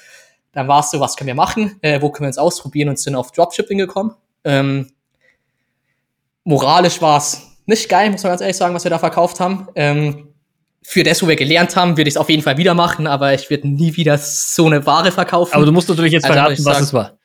[0.52, 1.78] Dann war es so, was können wir machen?
[1.82, 2.90] Äh, wo können wir uns ausprobieren?
[2.90, 4.16] Und sind auf Dropshipping gekommen.
[4.44, 4.92] Ähm,
[6.44, 9.68] moralisch war es nicht geil, muss man ganz ehrlich sagen, was wir da verkauft haben.
[9.76, 10.34] Ähm,
[10.82, 13.34] für das, wo wir gelernt haben, würde ich es auf jeden Fall wieder machen, aber
[13.34, 15.54] ich würde nie wieder so eine Ware verkaufen.
[15.54, 17.18] Aber du musst natürlich jetzt also, verraten, was es war.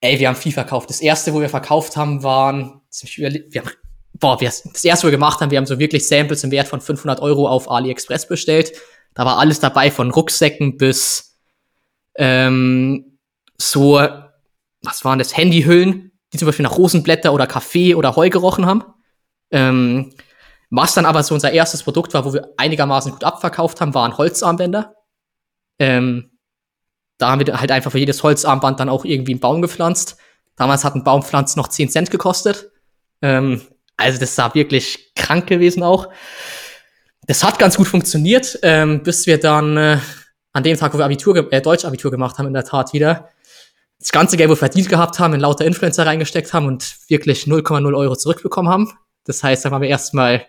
[0.00, 0.90] Ey, wir haben viel verkauft.
[0.90, 3.70] Das erste, wo wir verkauft haben, waren, wir haben,
[4.14, 6.68] boah, wir, das erste, wo wir gemacht haben, wir haben so wirklich Samples im Wert
[6.68, 8.72] von 500 Euro auf AliExpress bestellt.
[9.14, 11.38] Da war alles dabei, von Rucksäcken bis
[12.16, 13.18] ähm,
[13.56, 13.94] so,
[14.82, 18.84] was waren das, Handyhüllen, die zum Beispiel nach Rosenblätter oder Kaffee oder Heu gerochen haben.
[19.50, 20.12] Ähm,
[20.70, 24.16] was dann aber so unser erstes Produkt war, wo wir einigermaßen gut abverkauft haben, waren
[24.16, 24.94] Holzarmbänder.
[25.78, 26.30] Ähm,
[27.18, 30.16] da haben wir halt einfach für jedes Holzarmband dann auch irgendwie einen Baum gepflanzt.
[30.56, 32.70] Damals hat ein Baumpflanz noch 10 Cent gekostet.
[33.20, 33.60] Ähm,
[33.96, 36.08] also das war wirklich krank gewesen auch.
[37.26, 39.98] Das hat ganz gut funktioniert, ähm, bis wir dann äh,
[40.52, 43.28] an dem Tag, wo wir Abitur, äh, Deutsch-Abitur gemacht haben, in der Tat wieder,
[44.02, 47.44] das ganze Geld, wo wir verdient gehabt haben, in lauter Influencer reingesteckt haben und wirklich
[47.44, 48.92] 0,0 Euro zurückbekommen haben.
[49.24, 50.44] Das heißt, dann haben wir erstmal,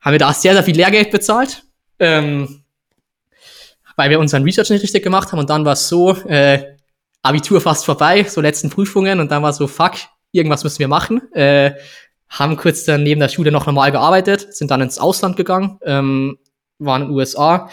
[0.00, 1.62] haben wir da sehr, sehr viel Lehrgeld bezahlt,
[2.00, 2.64] ähm,
[3.94, 5.38] weil wir unseren Research nicht richtig gemacht haben.
[5.38, 6.64] Und dann war es so, äh,
[7.22, 9.20] Abitur fast vorbei, so letzten Prüfungen.
[9.20, 9.92] Und dann war so, fuck,
[10.32, 11.32] irgendwas müssen wir machen.
[11.32, 11.74] Äh,
[12.28, 16.38] haben kurz dann neben der Schule noch normal gearbeitet, sind dann ins Ausland gegangen, ähm,
[16.78, 17.70] waren in den USA.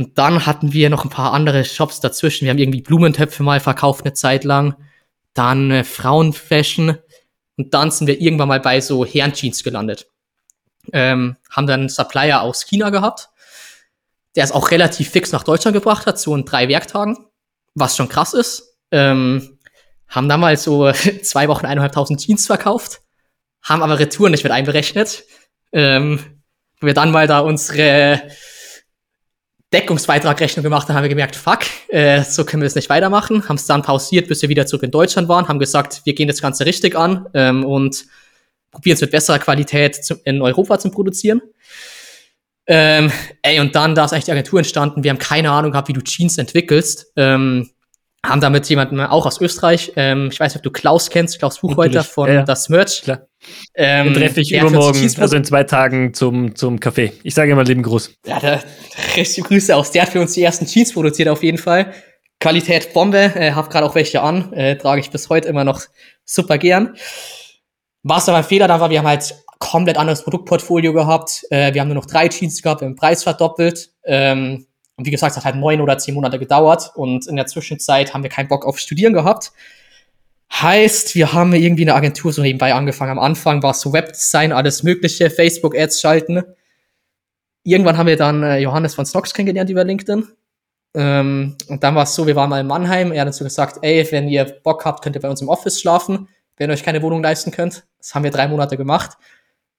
[0.00, 2.46] Und dann hatten wir noch ein paar andere Shops dazwischen.
[2.46, 4.74] Wir haben irgendwie Blumentöpfe mal verkauft eine Zeit lang.
[5.34, 6.96] Dann äh, Frauenfashion.
[7.58, 10.06] Und dann sind wir irgendwann mal bei so Herrenjeans gelandet.
[10.94, 13.28] Ähm, haben dann einen Supplier aus China gehabt,
[14.36, 17.18] der es auch relativ fix nach Deutschland gebracht hat, so in drei Werktagen,
[17.74, 18.78] was schon krass ist.
[18.92, 19.58] Ähm,
[20.08, 20.90] haben dann mal so
[21.22, 23.02] zwei Wochen eineinhalbtausend Jeans verkauft,
[23.60, 25.24] haben aber Retouren nicht mit einberechnet.
[25.72, 26.40] Ähm,
[26.80, 28.22] wo wir dann mal da unsere
[29.72, 33.56] Deckungsbeitragrechnung gemacht haben, haben wir gemerkt, fuck, äh, so können wir es nicht weitermachen, haben
[33.56, 36.42] es dann pausiert, bis wir wieder zurück in Deutschland waren, haben gesagt, wir gehen das
[36.42, 38.04] Ganze richtig an ähm, und
[38.72, 41.40] probieren es mit besserer Qualität zu, in Europa zu produzieren.
[42.66, 43.10] Ähm,
[43.42, 45.92] ey, und dann, da ist eigentlich die Agentur entstanden, wir haben keine Ahnung gehabt, wie
[45.92, 47.12] du Jeans entwickelst.
[47.16, 47.70] Ähm,
[48.24, 51.60] haben damit jemanden auch aus Österreich, ähm, ich weiß nicht, ob du Klaus kennst, Klaus
[51.60, 52.42] Buchholter von ja, ja.
[52.42, 53.02] Das Merch.
[53.02, 53.26] Klar.
[53.74, 57.12] Ähm, Den treffe ich übermorgen, also in zwei Tagen zum, zum Café.
[57.22, 58.14] Ich sage immer lieben Gruß.
[58.26, 58.60] Ja, da
[59.16, 59.90] richtig Grüße aus.
[59.92, 61.94] Der hat für uns die ersten Jeans produziert auf jeden Fall.
[62.40, 65.82] Qualität Bombe, äh, hab gerade auch welche an, äh, trage ich bis heute immer noch
[66.24, 66.96] super gern.
[68.02, 71.44] Was aber ein Fehler da war, wir haben halt komplett anderes Produktportfolio gehabt.
[71.50, 73.90] Äh, wir haben nur noch drei Jeans gehabt, wir haben den Preis verdoppelt.
[74.04, 74.66] Ähm,
[75.00, 78.12] und wie gesagt, es hat halt neun oder zehn Monate gedauert und in der Zwischenzeit
[78.12, 79.50] haben wir keinen Bock auf Studieren gehabt.
[80.52, 83.12] Heißt, wir haben irgendwie eine Agentur so nebenbei angefangen.
[83.12, 86.42] Am Anfang war es so Webdesign, alles mögliche, Facebook-Ads schalten.
[87.62, 90.28] Irgendwann haben wir dann äh, Johannes von Snox kennengelernt über LinkedIn.
[90.92, 93.10] Ähm, und dann war es so, wir waren mal in Mannheim.
[93.10, 95.48] Er hat uns so gesagt, ey, wenn ihr Bock habt, könnt ihr bei uns im
[95.48, 97.86] Office schlafen, wenn ihr euch keine Wohnung leisten könnt.
[97.96, 99.16] Das haben wir drei Monate gemacht.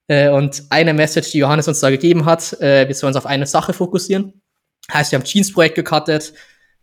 [0.08, 3.26] Äh, und eine Message, die Johannes uns da gegeben hat, äh, wir sollen uns auf
[3.26, 4.41] eine Sache fokussieren.
[4.90, 6.32] Heißt, wir haben Jeans-Projekt gecuttet,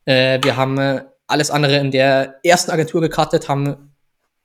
[0.05, 3.93] äh, wir haben äh, alles andere in der ersten Agentur gecuttet, haben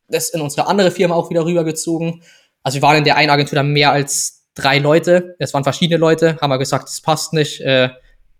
[0.09, 2.23] das in unsere andere Firma auch wieder rübergezogen.
[2.63, 5.35] Also wir waren in der einen Agentur dann mehr als drei Leute.
[5.39, 7.61] Es waren verschiedene Leute, haben wir gesagt, das passt nicht.
[7.61, 7.91] Äh,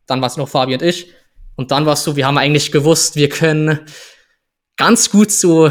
[0.07, 1.13] dann war es noch Fabi und ich.
[1.57, 3.81] Und dann war es so, wir haben eigentlich gewusst, wir können
[4.77, 5.71] ganz gut so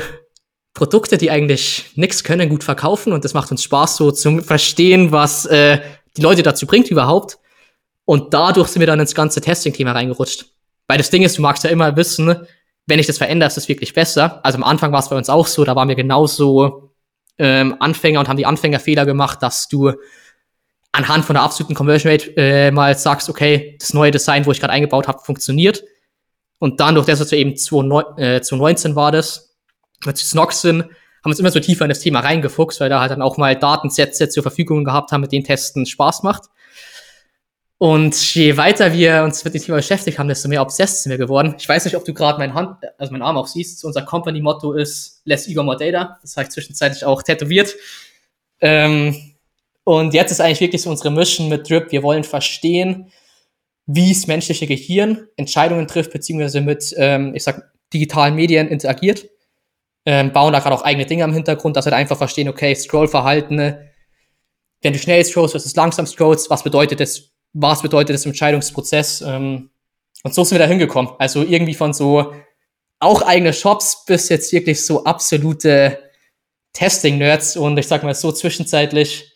[0.73, 3.13] Produkte, die eigentlich nichts können, gut verkaufen.
[3.13, 5.81] Und das macht uns Spaß, so zum Verstehen, was äh,
[6.17, 7.37] die Leute dazu bringt überhaupt.
[8.05, 10.45] Und dadurch sind wir dann ins ganze Testing-Thema reingerutscht.
[10.87, 12.47] Weil das Ding ist, du magst ja immer wissen,
[12.85, 14.43] wenn ich das verändere, ist es wirklich besser.
[14.43, 16.91] Also am Anfang war es bei uns auch so, da waren wir genauso
[17.37, 19.93] ähm, Anfänger und haben die Anfängerfehler gemacht, dass du
[20.91, 24.59] anhand von der absoluten Conversion Rate äh, mal sagst, okay, das neue Design, wo ich
[24.59, 25.83] gerade eingebaut habe, funktioniert.
[26.59, 29.55] Und dann durch das, was wir eben 2019 äh, war das,
[30.05, 33.21] mit Snoxen, haben uns immer so tiefer in das Thema reingefuchst, weil da halt dann
[33.21, 36.43] auch mal Datensätze zur Verfügung gehabt haben, mit denen Testen Spaß macht.
[37.83, 41.17] Und je weiter wir uns mit dem Thema beschäftigt haben, desto mehr obsessed sind wir
[41.17, 41.53] geworden.
[41.59, 43.83] Ich weiß nicht, ob du gerade mein Hand, also meinen Arm auch siehst.
[43.83, 46.17] Unser Company-Motto ist Less Ego, More Data.
[46.21, 47.75] Das habe ich zwischenzeitlich auch tätowiert.
[48.61, 49.33] Ähm,
[49.83, 51.91] und jetzt ist eigentlich wirklich so unsere Mission mit Drip.
[51.91, 53.11] Wir wollen verstehen,
[53.85, 59.25] wie das menschliche Gehirn Entscheidungen trifft, beziehungsweise mit, ähm, ich sag, digitalen Medien interagiert.
[60.05, 62.73] Ähm, bauen da gerade auch eigene Dinge am Hintergrund, dass sie halt einfach verstehen, okay,
[62.75, 63.57] Scrollverhalten,
[64.81, 69.21] wenn du schnell scrollst versus langsam scrollst, was bedeutet das, was bedeutet das im Entscheidungsprozess?
[69.21, 69.69] Ähm,
[70.23, 71.13] und so sind wir da hingekommen.
[71.19, 72.33] Also irgendwie von so
[72.99, 75.99] auch eigene Shops bis jetzt wirklich so absolute
[76.73, 79.31] Testing-Nerds und ich sag mal so zwischenzeitlich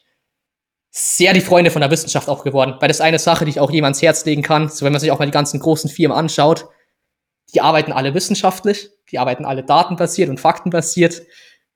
[0.90, 2.76] sehr die Freunde von der Wissenschaft auch geworden.
[2.80, 4.70] Weil das ist eine Sache, die ich auch jemands Herz legen kann.
[4.70, 6.68] So wenn man sich auch mal die ganzen großen Firmen anschaut,
[7.54, 11.22] die arbeiten alle wissenschaftlich, die arbeiten alle datenbasiert und faktenbasiert.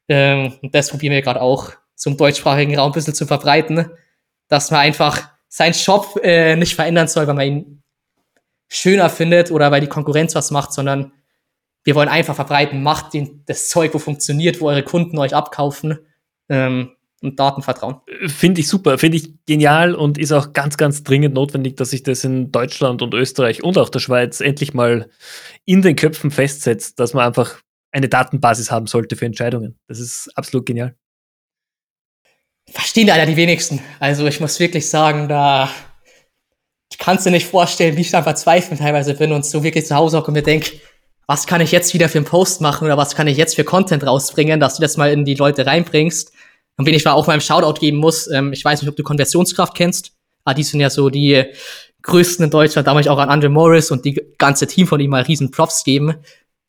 [0.08, 3.92] Ähm, und das probieren wir gerade auch zum deutschsprachigen Raum ein bisschen zu verbreiten,
[4.48, 7.84] dass man einfach seinen Shop äh, nicht verändern soll, weil man ihn
[8.70, 11.12] schöner findet oder weil die Konkurrenz was macht, sondern
[11.84, 16.00] wir wollen einfach verbreiten, macht den, das Zeug, wo funktioniert, wo eure Kunden euch abkaufen
[16.48, 17.98] ähm, und Daten vertrauen.
[18.28, 22.04] Finde ich super, finde ich genial und ist auch ganz, ganz dringend notwendig, dass sich
[22.04, 25.10] das in Deutschland und Österreich und auch der Schweiz endlich mal
[25.66, 27.60] in den Köpfen festsetzt, dass man einfach
[27.92, 29.78] eine Datenbasis haben sollte für Entscheidungen.
[29.88, 30.96] Das ist absolut genial.
[32.72, 33.82] Verstehen leider die wenigsten.
[34.00, 35.70] Also ich muss wirklich sagen, da
[36.98, 40.20] kannst du nicht vorstellen, wie ich da verzweifelt teilweise bin und so wirklich zu Hause
[40.20, 40.80] auch und mir denke,
[41.28, 43.64] was kann ich jetzt wieder für einen Post machen oder was kann ich jetzt für
[43.64, 46.32] Content rausbringen, dass du das mal in die Leute reinbringst.
[46.78, 48.96] Und wen ich mal auch mal einen Shoutout geben muss, ähm, ich weiß nicht, ob
[48.96, 50.12] du Konversionskraft kennst,
[50.44, 51.46] aber die sind ja so die
[52.02, 55.00] größten in Deutschland, da möchte ich auch an Andre Morris und die ganze Team von
[55.00, 56.16] ihm mal riesen Props geben.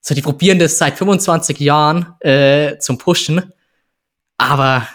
[0.01, 3.53] So, die probieren das seit 25 Jahren äh, zum Pushen,
[4.37, 4.87] aber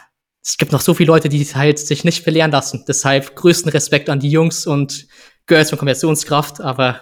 [0.48, 2.86] es gibt noch so viele Leute, die halt sich nicht belehren lassen.
[2.88, 5.06] Deshalb größten Respekt an die Jungs und
[5.46, 7.02] Girls von Konversionskraft, aber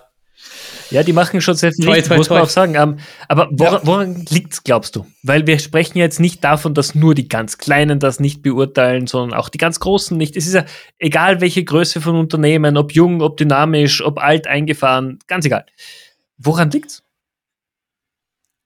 [0.90, 2.74] ja, die machen schon sehr viel, toi, toi, muss man auch sagen.
[2.74, 3.82] Ähm, aber woran, ja.
[3.84, 5.06] woran liegt's, glaubst du?
[5.22, 9.38] Weil wir sprechen jetzt nicht davon, dass nur die ganz Kleinen das nicht beurteilen, sondern
[9.38, 10.36] auch die ganz Großen nicht.
[10.36, 10.66] Es ist ja
[10.98, 15.66] egal, welche Größe von Unternehmen, ob jung, ob dynamisch, ob alt eingefahren, ganz egal.
[16.38, 17.05] Woran liegt's?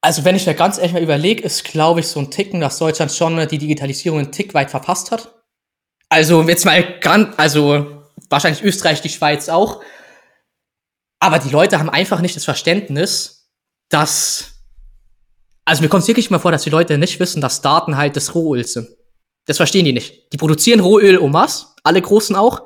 [0.01, 2.77] Also, wenn ich mir ganz ehrlich mal überlege, ist, glaube ich, so ein Ticken, dass
[2.77, 5.35] Deutschland schon die Digitalisierung einen Tick weit verpasst hat.
[6.07, 9.81] Also, jetzt mal ganz, also, wahrscheinlich Österreich, die Schweiz auch.
[11.19, 13.51] Aber die Leute haben einfach nicht das Verständnis,
[13.89, 14.63] dass,
[15.65, 18.15] also mir kommt es wirklich mal vor, dass die Leute nicht wissen, dass Daten halt
[18.15, 18.87] das Rohöl sind.
[19.45, 20.31] Das verstehen die nicht.
[20.31, 22.61] Die produzieren Rohöl um was, alle Großen auch,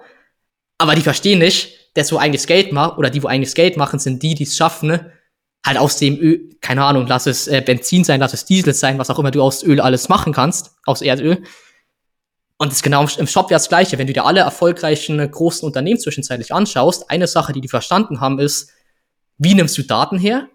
[0.77, 3.99] aber die verstehen nicht, dass wo eigenes Geld macht, oder die, wo eigenes Geld machen,
[3.99, 5.12] sind die, die es schaffen, ne?
[5.65, 8.97] Halt aus dem Öl, keine Ahnung, lass es äh, Benzin sein, lass es Diesel sein,
[8.99, 11.43] was auch immer du aus Öl alles machen kannst, aus Erdöl.
[12.58, 13.97] Und das ist genau im Shop ja das Gleiche.
[13.97, 18.19] Wenn du dir alle erfolgreichen äh, großen Unternehmen zwischenzeitlich anschaust, eine Sache, die die verstanden
[18.19, 18.71] haben, ist,
[19.38, 20.47] wie nimmst du Daten her,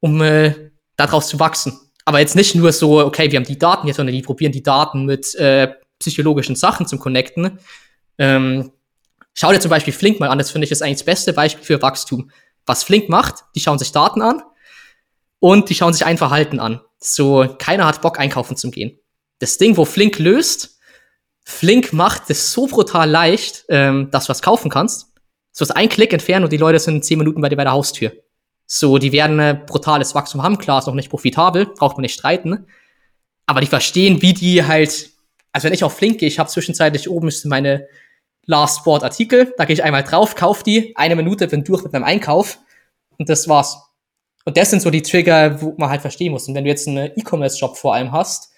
[0.00, 1.78] um äh, daraus zu wachsen.
[2.04, 4.62] Aber jetzt nicht nur so, okay, wir haben die Daten jetzt, sondern die probieren die
[4.62, 7.58] Daten mit äh, psychologischen Sachen zu connecten.
[8.18, 8.72] Ähm,
[9.34, 11.64] schau dir zum Beispiel Flink mal an, das finde ich ist eigentlich das beste Beispiel
[11.64, 12.30] für Wachstum.
[12.66, 14.42] Was Flink macht, die schauen sich Daten an
[15.38, 16.80] und die schauen sich ein Verhalten an.
[16.98, 18.98] So, keiner hat Bock, einkaufen zu gehen.
[19.38, 20.78] Das Ding, wo Flink löst,
[21.44, 25.12] Flink macht es so brutal leicht, ähm, dass du was kaufen kannst.
[25.52, 27.72] So ist ein Klick entfernt und die Leute sind zehn Minuten bei dir bei der
[27.72, 28.12] Haustür.
[28.66, 30.58] So, die werden äh, brutales Wachstum haben.
[30.58, 32.66] Klar, ist noch nicht profitabel, braucht man nicht streiten.
[33.46, 35.10] Aber die verstehen, wie die halt,
[35.52, 37.88] also wenn ich auf Flink gehe, ich habe zwischenzeitlich oben meine
[38.50, 41.92] Last Sport Artikel, da gehe ich einmal drauf, kauf die, eine Minute bin durch mit
[41.92, 42.58] meinem Einkauf
[43.16, 43.80] und das war's.
[44.44, 46.48] Und das sind so die Trigger, wo man halt verstehen muss.
[46.48, 48.50] Und wenn du jetzt einen E-Commerce-Shop vor allem hast,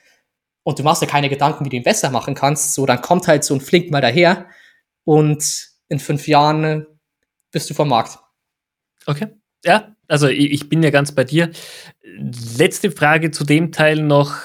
[0.65, 3.27] und du machst dir keine Gedanken, wie du ihn besser machen kannst, so dann kommt
[3.27, 4.47] halt so ein Flink mal daher
[5.05, 6.87] und in fünf Jahren
[7.51, 8.19] bist du vom Markt.
[9.07, 9.29] Okay.
[9.65, 11.51] Ja, also ich bin ja ganz bei dir.
[12.03, 14.37] Letzte Frage zu dem Teil noch.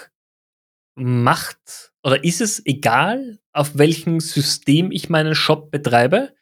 [0.95, 6.33] Macht oder ist es egal, auf welchem System ich meinen Shop betreibe?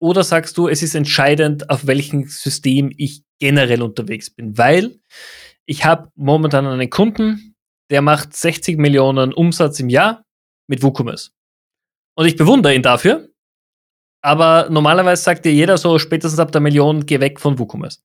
[0.00, 4.56] Oder sagst du, es ist entscheidend, auf welchem System ich generell unterwegs bin?
[4.56, 4.98] Weil
[5.66, 7.54] ich habe momentan einen Kunden,
[7.90, 10.24] der macht 60 Millionen Umsatz im Jahr
[10.68, 11.32] mit WooCommerce.
[12.16, 13.28] Und ich bewundere ihn dafür.
[14.22, 18.00] Aber normalerweise sagt dir jeder so, spätestens ab der Million, geh weg von WooCommerce.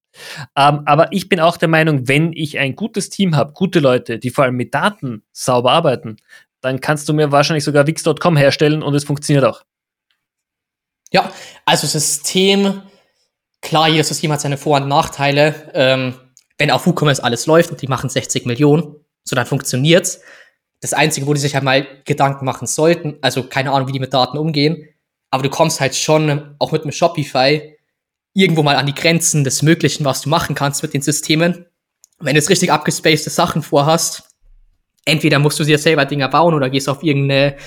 [0.57, 4.19] Ähm, aber ich bin auch der Meinung, wenn ich ein gutes Team habe, gute Leute,
[4.19, 6.17] die vor allem mit Daten sauber arbeiten,
[6.61, 9.63] dann kannst du mir wahrscheinlich sogar Wix.com herstellen und es funktioniert auch.
[11.11, 11.31] Ja,
[11.65, 12.81] also System,
[13.61, 15.71] klar, jedes System hat seine Vor- und Nachteile.
[15.73, 16.15] Ähm,
[16.57, 20.21] wenn auf WooCommerce alles läuft und die machen 60 Millionen, so, dann funktioniert's.
[20.81, 23.99] Das Einzige, wo die sich halt mal Gedanken machen sollten, also keine Ahnung, wie die
[23.99, 24.87] mit Daten umgehen,
[25.31, 27.75] aber du kommst halt schon, auch mit einem Shopify,
[28.33, 31.65] irgendwo mal an die Grenzen des Möglichen, was du machen kannst mit den Systemen.
[32.19, 34.28] Wenn du jetzt richtig abgespacede Sachen vorhast,
[35.05, 37.57] entweder musst du dir selber Dinger bauen oder gehst auf irgendeine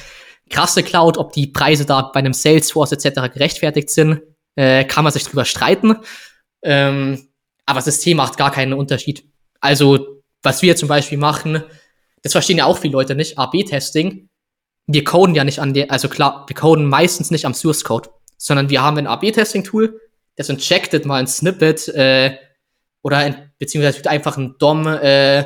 [0.51, 3.33] krasse Cloud, ob die Preise da bei einem Salesforce etc.
[3.33, 4.21] gerechtfertigt sind.
[4.55, 5.97] Äh, kann man sich drüber streiten.
[6.63, 7.29] Ähm,
[7.67, 9.25] aber das System macht gar keinen Unterschied.
[9.61, 11.63] Also, was wir zum Beispiel machen,
[12.23, 14.29] das verstehen ja auch viele Leute nicht, AB-Testing.
[14.87, 18.11] Wir coden ja nicht an der, also klar, wir coden meistens nicht am Source Code,
[18.37, 20.01] sondern wir haben ein AB-Testing-Tool,
[20.37, 22.37] das injectet mal ein Snippet äh,
[23.03, 25.45] oder ein, beziehungsweise einfach ein DOM äh,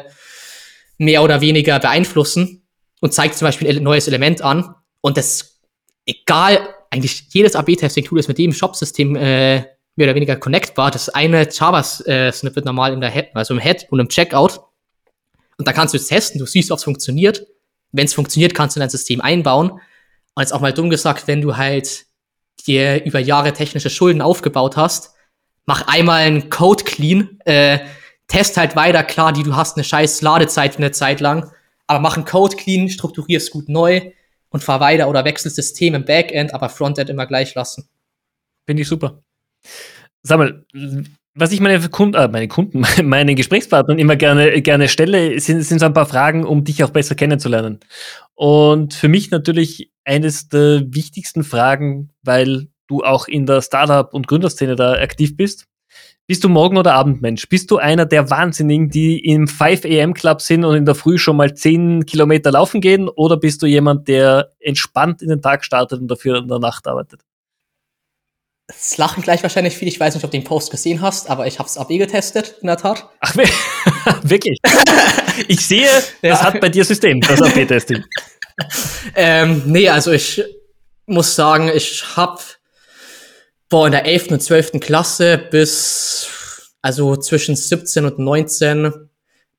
[0.99, 2.67] mehr oder weniger beeinflussen
[3.01, 4.75] und zeigt zum Beispiel ein neues Element an.
[5.01, 5.61] Und das,
[6.07, 9.65] egal, eigentlich jedes AB-Testing-Tool ist mit dem Shop-System äh,
[9.97, 10.91] mehr oder weniger connectbar.
[10.91, 14.61] Das eine Java-Snippet normal in der Head, also im Head und im Checkout.
[15.59, 17.47] Und da kannst du es testen, du siehst, ob es funktioniert.
[17.93, 19.71] Wenn es funktioniert, kannst du dein System einbauen.
[19.71, 22.05] Und jetzt auch mal dumm gesagt, wenn du halt
[22.67, 25.15] dir über Jahre technische Schulden aufgebaut hast,
[25.65, 27.81] mach einmal einen Code clean, äh,
[28.29, 31.51] test halt weiter, klar, die du hast eine scheiß Ladezeit für eine Zeit lang,
[31.87, 34.13] aber mach einen Code clean, strukturierst gut neu
[34.51, 37.89] und fahr weiter oder wechsel System im Backend, aber Frontend immer gleich lassen.
[38.67, 39.23] Finde ich super.
[40.23, 40.65] Sag mal,
[41.35, 45.79] was ich meine Kunden, äh, meine Kunden, meinen Gesprächspartnern immer gerne, gerne stelle, sind, sind
[45.79, 47.81] so ein paar Fragen, um dich auch besser kennenzulernen.
[48.35, 54.27] Und für mich natürlich eines der wichtigsten Fragen, weil du auch in der Startup- und
[54.27, 55.67] Gründerszene da aktiv bist.
[56.29, 57.49] Bist du Morgen- oder Abendmensch?
[57.49, 61.19] Bist du einer der Wahnsinnigen, die im 5 AM Club sind und in der Früh
[61.19, 63.09] schon mal 10 Kilometer laufen gehen?
[63.09, 66.89] Oder bist du jemand, der entspannt in den Tag startet und dafür in der Nacht
[66.89, 67.21] arbeitet?
[68.67, 69.89] Es lachen gleich wahrscheinlich viele.
[69.89, 72.57] Ich weiß nicht, ob du den Post gesehen hast, aber ich habe es AB getestet,
[72.61, 73.09] in der Tat.
[73.21, 73.37] Ach,
[74.23, 74.59] wirklich?
[75.47, 75.87] ich sehe,
[76.23, 76.31] ja.
[76.31, 78.03] das hat bei dir System, das AB-Testing.
[79.15, 80.43] ähm, nee, also ich
[81.07, 82.41] muss sagen, ich habe
[83.69, 84.31] boah, in der 11.
[84.31, 84.81] und 12.
[84.81, 88.93] Klasse bis, also zwischen 17 und 19,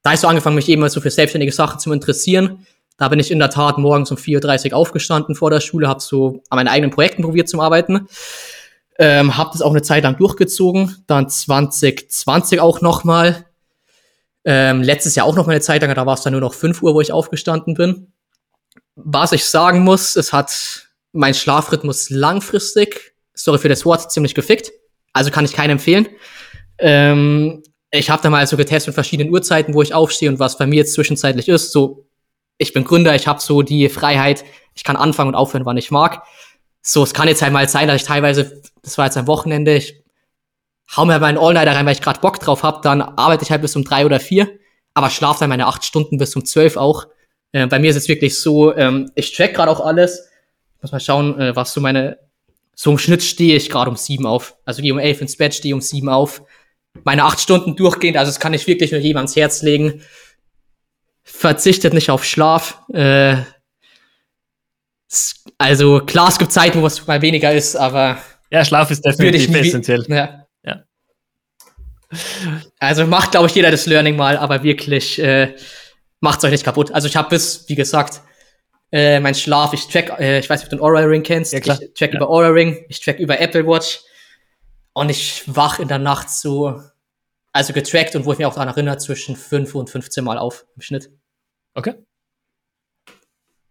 [0.04, 2.66] da ich so angefangen, mich eben mal so für selbstständige Sachen zu interessieren.
[2.98, 6.00] Da bin ich in der Tat morgens um 4.30 Uhr aufgestanden vor der Schule, habe
[6.00, 8.08] so an meinen eigenen Projekten probiert zum Arbeiten.
[9.00, 13.46] Ähm, habe das auch eine Zeit lang durchgezogen, dann 2020 auch nochmal.
[14.44, 16.54] Ähm, letztes Jahr auch noch mal eine Zeit lang, da war es dann nur noch
[16.54, 18.14] 5 Uhr, wo ich aufgestanden bin.
[18.96, 23.17] Was ich sagen muss, es hat mein Schlafrhythmus langfristig
[23.48, 24.74] sorry für das Wort, ziemlich gefickt.
[25.14, 26.10] Also kann ich keinen empfehlen.
[26.80, 30.58] Ähm, ich habe da mal so getestet mit verschiedenen Uhrzeiten, wo ich aufstehe und was
[30.58, 31.72] bei mir jetzt zwischenzeitlich ist.
[31.72, 32.10] So,
[32.58, 34.44] ich bin Gründer, ich habe so die Freiheit,
[34.76, 36.24] ich kann anfangen und aufhören, wann ich mag.
[36.82, 39.76] So, es kann jetzt halt mal sein, dass ich teilweise, das war jetzt am Wochenende,
[39.76, 40.04] ich
[40.96, 43.62] hau mir meinen All-Nighter rein, weil ich gerade Bock drauf hab, dann arbeite ich halt
[43.62, 44.50] bis um drei oder vier,
[44.94, 47.08] aber schlafe dann meine acht Stunden bis um zwölf auch.
[47.54, 50.28] Äh, bei mir ist es wirklich so, ähm, ich track gerade auch alles.
[50.76, 52.18] Ich muss mal schauen, äh, was so meine
[52.80, 54.56] so im Schnitt stehe ich gerade um sieben auf.
[54.64, 56.44] Also gehe um elf ins Bett, stehe um sieben auf.
[57.04, 60.04] Meine acht Stunden durchgehend, also das kann ich wirklich nur jedem ans Herz legen.
[61.24, 62.80] Verzichtet nicht auf Schlaf.
[62.94, 63.38] Äh,
[65.58, 68.20] also klar, es gibt Zeiten, wo es mal weniger ist, aber
[68.52, 70.06] ja, Schlaf ist definitiv essentiell.
[70.08, 70.46] Ja.
[70.64, 70.84] ja.
[72.78, 75.56] Also macht, glaube ich, jeder das Learning mal, aber wirklich äh,
[76.20, 76.92] macht's euch nicht kaputt.
[76.92, 78.22] Also ich habe bis, wie gesagt,
[78.92, 81.54] äh, mein Schlaf, ich track, äh, ich weiß nicht, ob du den Aura Ring kennst.
[81.54, 81.80] Ja, klar.
[81.82, 82.18] Ich track ja.
[82.18, 84.00] über Aura Ring, ich track über Apple Watch.
[84.94, 86.82] Und ich wach in der Nacht so,
[87.52, 90.66] also getrackt und wo ich mich auch daran erinnere, zwischen 5 und 15 Mal auf
[90.76, 91.12] im Schnitt.
[91.76, 91.94] Okay.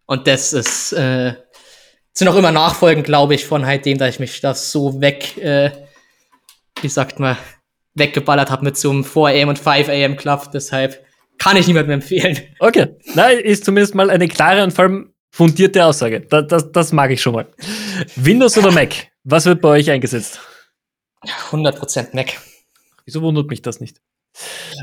[0.07, 1.35] Und das ist, äh,
[2.13, 5.37] sind auch immer Nachfolgen, glaube ich, von halt dem, dass ich mich das so weg,
[5.39, 5.73] äh,
[6.81, 7.37] wie sagt man,
[7.95, 10.51] weggeballert habe mit so einem 4 am und 5 am Club.
[10.53, 11.06] Deshalb
[11.38, 12.38] kann ich niemandem empfehlen.
[12.59, 12.96] Okay.
[13.14, 16.20] Na, ist zumindest mal eine klare und vor allem fundierte Aussage.
[16.20, 17.46] Das, das, das mag ich schon mal.
[18.16, 19.09] Windows oder Mac?
[19.25, 20.40] Was wird bei euch eingesetzt?
[21.51, 22.35] 100% Mac.
[23.05, 24.01] Wieso wundert mich das nicht?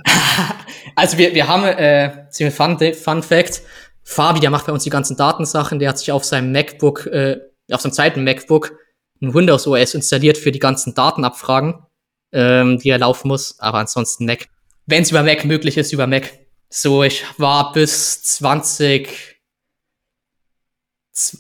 [0.96, 3.62] also wir, wir haben, äh, ziemlich Fun, Fun Fact,
[4.04, 7.40] Fabi, der macht bei uns die ganzen Datensachen, der hat sich auf seinem MacBook, äh,
[7.72, 8.78] auf seinem zweiten MacBook
[9.22, 11.86] ein Windows OS installiert für die ganzen Datenabfragen,
[12.32, 14.48] ähm, die er laufen muss, aber ansonsten Mac.
[14.86, 16.32] Wenn es über Mac möglich ist, über Mac.
[16.76, 19.40] So, ich war bis 20,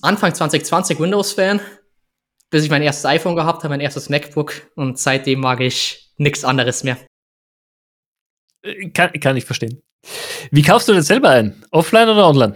[0.03, 1.59] Anfang 2020 Windows-Fan,
[2.51, 6.45] bis ich mein erstes iPhone gehabt habe, mein erstes MacBook und seitdem mag ich nichts
[6.45, 6.99] anderes mehr.
[8.61, 9.81] Äh, kann, kann ich verstehen.
[10.51, 11.65] Wie kaufst du das selber ein?
[11.71, 12.55] Offline oder online?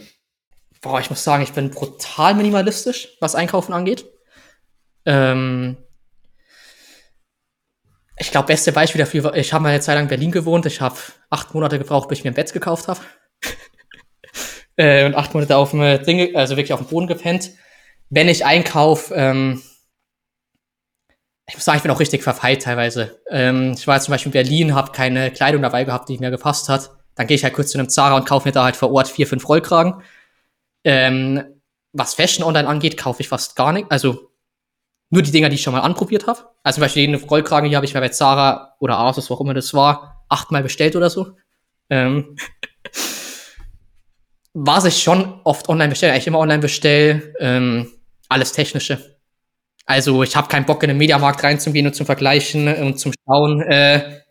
[0.80, 4.06] Boah, ich muss sagen, ich bin brutal minimalistisch, was Einkaufen angeht.
[5.04, 5.78] Ähm,
[8.20, 10.68] ich glaube, beste Beispiel dafür, ich habe mal eine Zeit lang in Berlin gewohnt.
[10.68, 11.00] Ich habe
[11.30, 13.00] acht Monate gebraucht, bis ich mir ein Bett gekauft habe.
[14.78, 17.52] äh, und acht Monate auf dem Ding, also wirklich auf dem Boden gepennt.
[18.10, 19.62] Wenn ich einkaufe, ähm,
[21.50, 23.22] ich muss sagen, ich bin auch richtig verfeilt teilweise.
[23.30, 26.32] Ähm, ich war jetzt zum Beispiel in Berlin, habe keine Kleidung dabei gehabt, die mir
[26.32, 26.92] gepasst hat.
[27.16, 29.08] Dann gehe ich halt kurz zu einem Zara und kaufe mir da halt vor Ort
[29.08, 30.02] vier, fünf Rollkragen.
[30.84, 31.44] Ähm,
[31.94, 33.92] was Fashion online angeht, kaufe ich fast gar nicht.
[33.92, 34.32] Also
[35.10, 36.40] nur die Dinger, die ich schon mal anprobiert habe.
[36.64, 39.42] Also zum Beispiel den Rollkragen hier habe ich mir bei Zara oder Asus, wo auch
[39.42, 41.36] immer das war, achtmal bestellt oder so.
[41.90, 42.38] Ähm,
[44.54, 47.92] was ich schon oft online bestelle, eigentlich immer online bestelle, ähm,
[48.30, 49.18] alles Technische.
[49.86, 53.62] Also ich habe keinen Bock, in den Mediamarkt reinzugehen und zum Vergleichen und zum Schauen,
[53.62, 54.22] äh,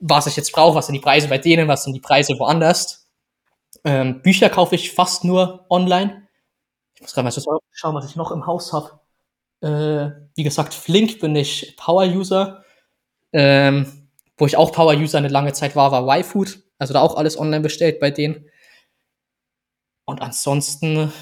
[0.00, 3.08] was ich jetzt brauche, was sind die Preise bei denen, was sind die Preise woanders.
[3.84, 6.26] Ähm, Bücher kaufe ich fast nur online.
[6.94, 8.98] Ich muss gerade mal schauen, was ich noch im Haus habe.
[9.60, 12.64] Äh, wie gesagt, Flink bin ich Power-User.
[13.32, 13.95] Ähm,
[14.36, 16.62] wo ich auch Power-User eine lange Zeit war, war YFood.
[16.78, 18.48] Also da auch alles online bestellt bei denen.
[20.04, 21.12] Und ansonsten,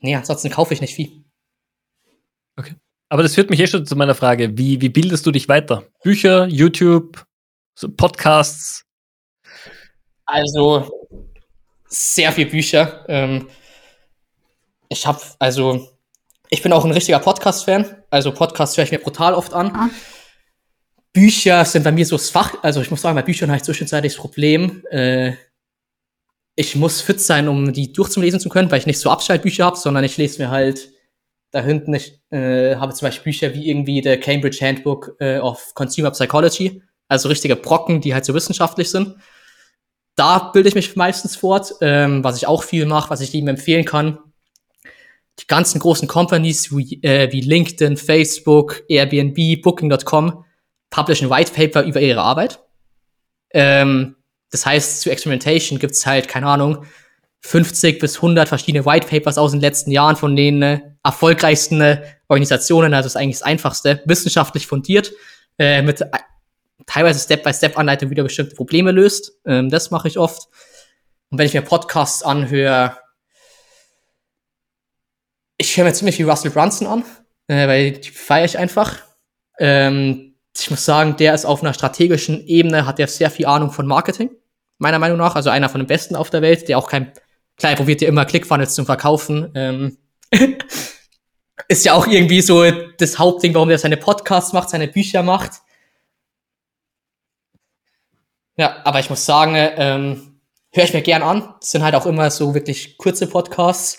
[0.00, 1.24] nee, ansonsten kaufe ich nicht viel.
[2.56, 2.74] Okay.
[3.08, 4.56] Aber das führt mich eh schon zu meiner Frage.
[4.56, 5.84] Wie, wie bildest du dich weiter?
[6.02, 7.24] Bücher, YouTube,
[7.74, 8.84] so Podcasts?
[10.24, 10.90] Also,
[11.86, 13.04] sehr viel Bücher.
[13.08, 13.48] Ähm,
[14.88, 15.90] ich habe, also,
[16.48, 18.02] ich bin auch ein richtiger Podcast-Fan.
[18.08, 19.72] Also, Podcasts höre ich mir brutal oft an.
[19.74, 19.90] Ah.
[21.12, 23.64] Bücher sind bei mir so das Fach, also ich muss sagen, bei Büchern habe ich
[23.64, 25.34] zwischenzeitlich das Problem, äh,
[26.54, 29.76] ich muss fit sein, um die durchzulesen zu können, weil ich nicht so Abschaltbücher habe,
[29.76, 30.90] sondern ich lese mir halt
[31.50, 35.74] da hinten, ich äh, habe zum Beispiel Bücher wie irgendwie der Cambridge Handbook äh, of
[35.74, 39.16] Consumer Psychology, also richtige Brocken, die halt so wissenschaftlich sind.
[40.14, 43.48] Da bilde ich mich meistens fort, ähm, was ich auch viel mache, was ich jedem
[43.48, 44.18] empfehlen kann.
[45.40, 50.44] Die ganzen großen Companies wie, äh, wie LinkedIn, Facebook, Airbnb, Booking.com
[50.92, 52.60] publishen White Paper über ihre Arbeit.
[53.50, 54.14] Ähm,
[54.50, 56.84] das heißt, zu Experimentation gibt's halt, keine Ahnung,
[57.40, 62.04] 50 bis 100 verschiedene White Papers aus den letzten Jahren von den äh, erfolgreichsten äh,
[62.28, 65.12] Organisationen, also ist eigentlich das einfachste, wissenschaftlich fundiert,
[65.58, 66.04] äh, mit
[66.86, 69.32] teilweise Step-by-Step-Anleitung wieder bestimmte Probleme löst.
[69.44, 70.48] Ähm, das mache ich oft.
[71.30, 72.98] Und wenn ich mir Podcasts anhöre,
[75.56, 77.04] ich höre mir ziemlich viel Russell Brunson an,
[77.48, 78.98] äh, weil die feiere ich einfach.
[79.58, 83.70] Ähm, ich muss sagen, der ist auf einer strategischen Ebene, hat der sehr viel Ahnung
[83.70, 84.30] von Marketing
[84.82, 85.34] meiner Meinung nach.
[85.34, 87.12] Also einer von den besten auf der Welt, der auch kein,
[87.56, 89.50] klar, er probiert ja immer Clickfunnels zum Verkaufen.
[89.54, 89.96] Ähm,
[91.68, 95.52] ist ja auch irgendwie so das Hauptding, warum er seine Podcasts macht, seine Bücher macht.
[98.56, 100.40] Ja, aber ich muss sagen, ähm,
[100.72, 101.54] höre ich mir gern an.
[101.60, 103.98] Das sind halt auch immer so wirklich kurze Podcasts.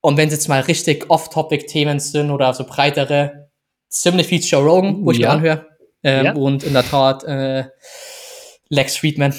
[0.00, 3.50] Und wenn es jetzt mal richtig off-topic-Themen sind oder so breitere,
[3.88, 5.28] ziemlich viel Joe Rogan, wo ich ja.
[5.28, 5.67] mir anhöre.
[6.02, 6.34] Ähm, ja.
[6.34, 7.64] Und in der Tat äh,
[8.68, 9.34] Lex Friedman.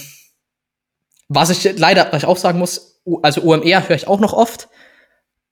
[1.27, 4.67] Was ich leider, was ich auch sagen muss, also OMR höre ich auch noch oft.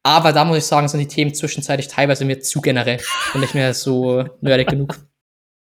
[0.04, 3.00] Aber da muss ich sagen, sind die Themen zwischenzeitlich teilweise mir zu generell
[3.34, 4.98] und nicht mehr so nerdig genug.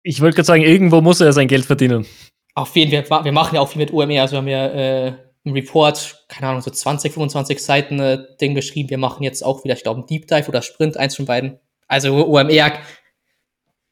[0.05, 2.07] Ich wollte gerade sagen, irgendwo muss er sein Geld verdienen.
[2.55, 4.23] Auf jeden Fall, wir machen ja auch viel mit OMR.
[4.23, 5.13] Also wir haben ja äh,
[5.45, 8.91] im Report, keine Ahnung, so 20, 25 Seiten äh, Ding geschrieben.
[8.91, 11.59] Wir machen jetzt auch wieder, ich glaube, ein Deep Dive oder Sprint, eins von beiden.
[11.89, 12.79] Also OMR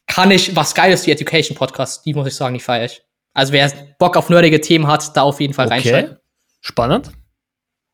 [0.07, 3.03] kann ich, was geil ist, die Education Podcast, die muss ich sagen, die feiere ich.
[3.35, 5.75] Also wer Bock auf nerdige Themen hat, da auf jeden Fall okay.
[5.75, 6.17] reinschreiben.
[6.61, 7.13] Spannend.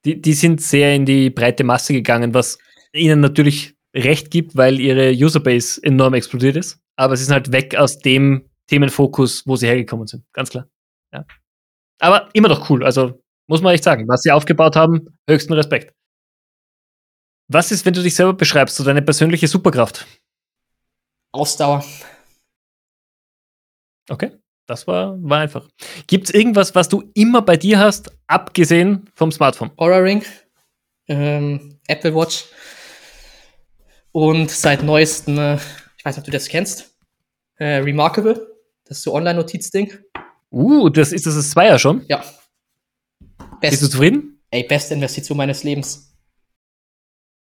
[0.05, 2.59] Die, die sind sehr in die breite Masse gegangen, was
[2.93, 6.81] ihnen natürlich recht gibt, weil ihre Userbase enorm explodiert ist.
[6.97, 10.25] Aber sie sind halt weg aus dem Themenfokus, wo sie hergekommen sind.
[10.33, 10.69] Ganz klar.
[11.13, 11.25] Ja.
[12.01, 12.85] Aber immer noch cool.
[12.85, 15.95] Also muss man echt sagen, was sie aufgebaut haben, höchsten Respekt.
[17.49, 20.07] Was ist, wenn du dich selber beschreibst, so deine persönliche Superkraft?
[21.33, 21.85] Ausdauer.
[24.09, 24.33] Okay.
[24.67, 25.69] Das war, war einfach.
[26.07, 29.73] Gibt es irgendwas, was du immer bei dir hast, abgesehen vom Smartphone?
[29.77, 30.25] Aura Ring,
[31.09, 32.47] ähm, Apple Watch
[34.13, 36.95] und seit neuestem, äh, ich weiß nicht, ob du das kennst,
[37.57, 39.99] äh, Remarkable, das ist so Online-Notiz-Ding.
[40.51, 42.05] Uh, das ist das, das Zweier schon?
[42.09, 42.23] Ja.
[43.61, 44.41] Best, Bist du zufrieden?
[44.51, 46.12] Ey, beste Investition meines Lebens.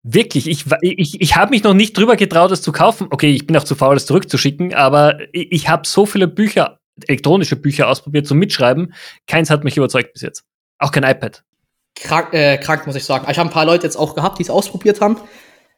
[0.04, 3.08] Wirklich, ich, ich, ich habe mich noch nicht drüber getraut, es zu kaufen.
[3.10, 6.80] Okay, ich bin auch zu faul, es zurückzuschicken, aber ich, ich habe so viele Bücher
[7.08, 8.93] elektronische Bücher ausprobiert zum Mitschreiben.
[9.28, 10.43] Keins hat mich überzeugt bis jetzt.
[10.78, 11.43] Auch kein iPad.
[11.95, 13.26] Krank, äh, krank muss ich sagen.
[13.30, 15.18] Ich habe ein paar Leute jetzt auch gehabt, die es ausprobiert haben.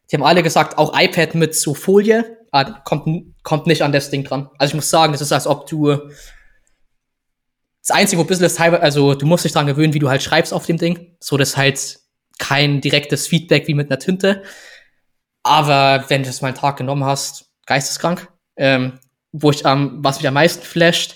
[0.09, 4.09] Die haben alle gesagt, auch iPad mit so Folie äh, kommt, kommt nicht an das
[4.09, 4.49] Ding dran.
[4.57, 5.97] Also ich muss sagen, das ist, als ob du
[7.81, 10.21] das Einzige, wo ein bisschen ist, also du musst dich dran gewöhnen, wie du halt
[10.21, 11.15] schreibst auf dem Ding.
[11.19, 11.99] So, das ist halt
[12.41, 14.43] kein direktes Feedback wie mit einer Tinte.
[15.43, 18.27] Aber wenn du es mal einen Tag genommen hast, geisteskrank.
[18.57, 18.99] Ähm,
[19.31, 21.15] wo ich am, ähm, was mich am meisten flasht,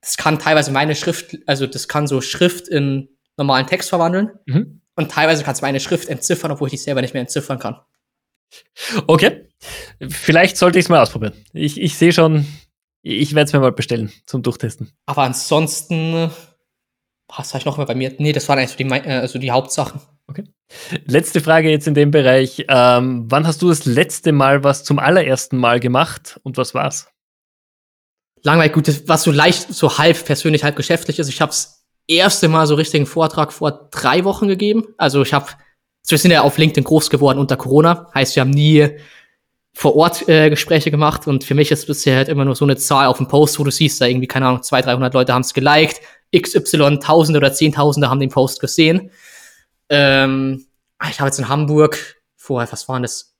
[0.00, 4.30] das kann teilweise meine Schrift, also das kann so Schrift in normalen Text verwandeln.
[4.46, 4.80] Mhm.
[4.94, 7.80] Und teilweise kann es meine Schrift entziffern, obwohl ich die selber nicht mehr entziffern kann.
[9.06, 9.48] Okay.
[10.08, 11.32] Vielleicht sollte ich es mal ausprobieren.
[11.52, 12.46] Ich, ich sehe schon,
[13.00, 14.92] ich werde es mir mal bestellen zum Durchtesten.
[15.06, 16.30] Aber ansonsten,
[17.28, 18.14] was habe ich noch mal bei mir?
[18.18, 20.00] Nee, das waren eigentlich so die, also die Hauptsachen.
[20.32, 20.44] Okay.
[21.04, 22.64] Letzte Frage jetzt in dem Bereich.
[22.68, 27.08] Ähm, wann hast du das letzte Mal was zum allerersten Mal gemacht und was war's?
[28.42, 31.28] Langweilig, gut, was so leicht, so halb persönlich, halb geschäftlich ist.
[31.28, 34.86] Ich habe das erste Mal so richtigen Vortrag vor drei Wochen gegeben.
[34.96, 35.48] Also ich habe,
[36.08, 38.10] wir sind ja auf LinkedIn groß geworden unter Corona.
[38.14, 38.88] Heißt, wir haben nie
[39.74, 42.78] vor Ort äh, Gespräche gemacht und für mich ist bisher halt immer nur so eine
[42.78, 45.42] Zahl auf dem Post, wo du siehst, da irgendwie, keine Ahnung, 200, 300 Leute haben
[45.42, 46.00] es geliked,
[46.34, 49.10] XY, Tausende oder Zehntausende haben den Post gesehen.
[49.92, 50.66] Ähm,
[51.08, 53.36] ich habe jetzt in Hamburg vorher, was waren das?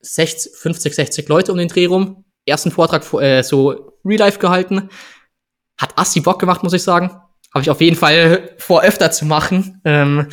[0.00, 2.24] 60, 50, 60 Leute um den Dreh rum.
[2.46, 4.90] Ersten Vortrag äh, so Real Life gehalten.
[5.78, 7.10] Hat assi Bock gemacht, muss ich sagen.
[7.52, 9.80] Habe ich auf jeden Fall vor, öfter zu machen.
[9.84, 10.28] Ähm,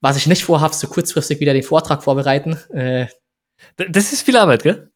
[0.00, 2.58] was ich nicht vorhabe, so kurzfristig wieder den Vortrag vorbereiten.
[2.74, 3.06] Äh,
[3.76, 4.90] das ist viel Arbeit, gell?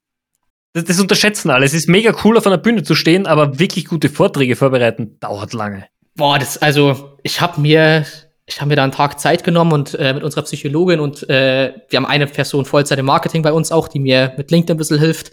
[0.73, 1.65] Das, das unterschätzen alle.
[1.65, 5.53] Es ist mega cool, auf einer Bühne zu stehen, aber wirklich gute Vorträge vorbereiten dauert
[5.53, 5.87] lange.
[6.17, 8.05] Boah, das, also, ich habe mir,
[8.47, 11.75] ich habe mir da einen Tag Zeit genommen und äh, mit unserer Psychologin und äh,
[11.89, 14.79] wir haben eine Person Vollzeit im Marketing bei uns auch, die mir mit LinkedIn ein
[14.79, 15.33] bisschen hilft.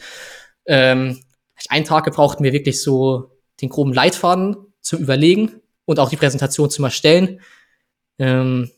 [0.66, 1.22] Ähm,
[1.70, 6.70] einen Tag gebraucht, mir wirklich so den groben Leitfaden zu überlegen und auch die Präsentation
[6.70, 7.40] zu erstellen.
[8.18, 8.72] Ähm,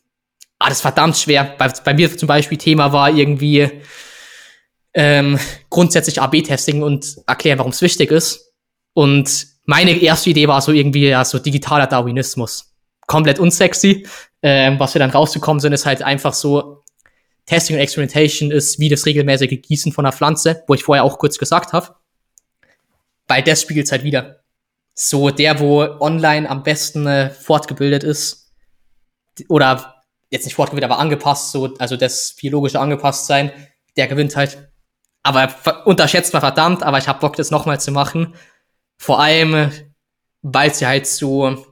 [0.59, 1.55] ah, das ist verdammt schwer.
[1.57, 3.71] Bei, bei mir zum Beispiel Thema war irgendwie
[4.93, 8.53] ähm, grundsätzlich AB-Testing und erklären, warum es wichtig ist.
[8.93, 12.74] Und meine erste Idee war so irgendwie ja so digitaler Darwinismus.
[13.07, 14.07] Komplett unsexy.
[14.41, 16.83] Ähm, was wir dann rausgekommen sind, ist halt einfach so,
[17.45, 21.19] Testing und Experimentation ist wie das regelmäßige Gießen von einer Pflanze, wo ich vorher auch
[21.19, 21.95] kurz gesagt habe.
[23.27, 24.41] Weil das spiegelt halt wieder.
[24.93, 28.53] So der, wo online am besten äh, fortgebildet ist,
[29.49, 33.51] oder jetzt nicht fortgebildet, aber angepasst, so, also das biologische angepasst sein,
[33.97, 34.69] der gewinnt halt.
[35.21, 35.53] Aber
[35.85, 38.35] unterschätzt mal verdammt, aber ich hab Bock, das nochmal zu machen.
[38.97, 39.71] Vor allem,
[40.41, 41.65] weil sie halt so,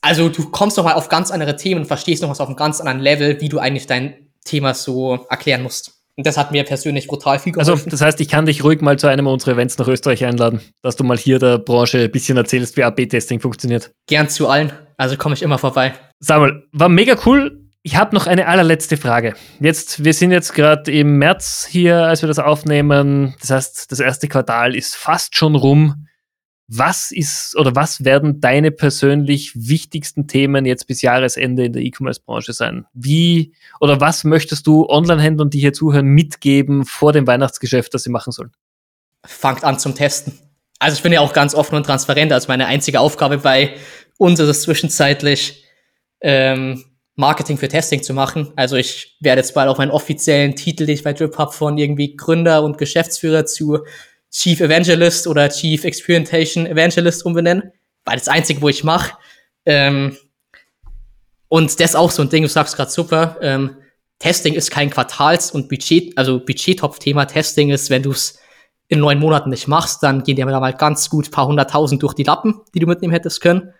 [0.00, 2.80] also du kommst nochmal auf ganz andere Themen und verstehst noch was auf einem ganz
[2.80, 4.14] anderen Level, wie du eigentlich dein
[4.44, 5.98] Thema so erklären musst.
[6.16, 7.70] Und das hat mir persönlich brutal viel geholfen.
[7.70, 10.60] Also, das heißt, ich kann dich ruhig mal zu einem unserer Events nach Österreich einladen,
[10.82, 13.92] dass du mal hier der Branche ein bisschen erzählst, wie AB-Testing funktioniert.
[14.08, 14.72] Gern zu allen.
[14.96, 15.94] Also komme ich immer vorbei.
[16.18, 17.68] Samuel, war mega cool.
[17.82, 19.34] Ich habe noch eine allerletzte Frage.
[19.60, 23.36] Jetzt, wir sind jetzt gerade im März hier, als wir das aufnehmen.
[23.40, 26.07] Das heißt, das erste Quartal ist fast schon rum.
[26.70, 32.52] Was ist oder was werden deine persönlich wichtigsten Themen jetzt bis Jahresende in der E-Commerce-Branche
[32.52, 32.84] sein?
[32.92, 38.10] Wie oder was möchtest du Online-Händlern, die hier zuhören, mitgeben vor dem Weihnachtsgeschäft, das sie
[38.10, 38.52] machen sollen?
[39.24, 40.38] Fangt an zum Testen.
[40.78, 42.32] Also ich bin ja auch ganz offen und transparent.
[42.32, 43.74] Also meine einzige Aufgabe bei
[44.18, 45.64] uns ist es zwischenzeitlich
[46.20, 48.52] ähm, Marketing für Testing zu machen.
[48.56, 51.78] Also ich werde jetzt bald auch meinen offiziellen Titel, den ich bei Drip habe, von
[51.78, 53.78] irgendwie Gründer und Geschäftsführer zu
[54.30, 57.72] Chief Evangelist oder Chief Experimentation Evangelist umbenennen,
[58.04, 59.16] weil das Einzige, wo ich mache.
[59.64, 60.16] Ähm,
[61.48, 63.36] und das ist auch so ein Ding, du sagst gerade super.
[63.40, 63.76] Ähm,
[64.18, 67.26] Testing ist kein Quartals- und Budget, also Budgettopf-Thema.
[67.26, 68.38] Testing ist, wenn du es
[68.88, 72.24] in neun Monaten nicht machst, dann gehen dir mal ganz gut paar hunderttausend durch die
[72.24, 73.72] Lappen, die du mitnehmen hättest können.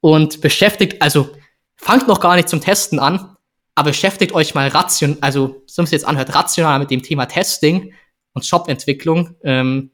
[0.00, 1.30] Und beschäftigt, also
[1.76, 3.36] fangt noch gar nicht zum Testen an,
[3.74, 7.94] aber beschäftigt euch mal ration, also so es jetzt anhört, rational mit dem Thema Testing
[8.38, 9.90] und Shop-Entwicklung ähm,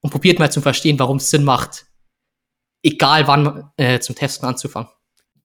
[0.00, 1.86] und probiert mal zu verstehen, warum es Sinn macht,
[2.82, 4.90] egal wann äh, zum Testen anzufangen.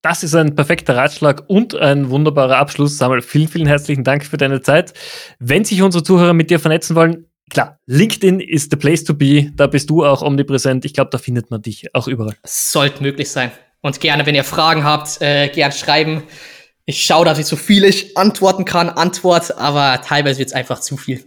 [0.02, 2.98] Das ist ein perfekter Ratschlag und ein wunderbarer Abschluss.
[2.98, 4.94] Samuel, vielen, vielen herzlichen Dank für deine Zeit.
[5.40, 9.52] Wenn sich unsere Zuhörer mit dir vernetzen wollen, klar, LinkedIn ist the place to be.
[9.56, 10.84] Da bist du auch omnipräsent.
[10.84, 12.36] Ich glaube, da findet man dich auch überall.
[12.44, 13.52] sollte möglich sein.
[13.80, 16.24] Und gerne, wenn ihr Fragen habt, äh, gern schreiben.
[16.86, 20.82] Ich schaue, dass ich so viel ich antworten kann, antwort, aber teilweise wird es einfach
[20.82, 21.24] zu viel.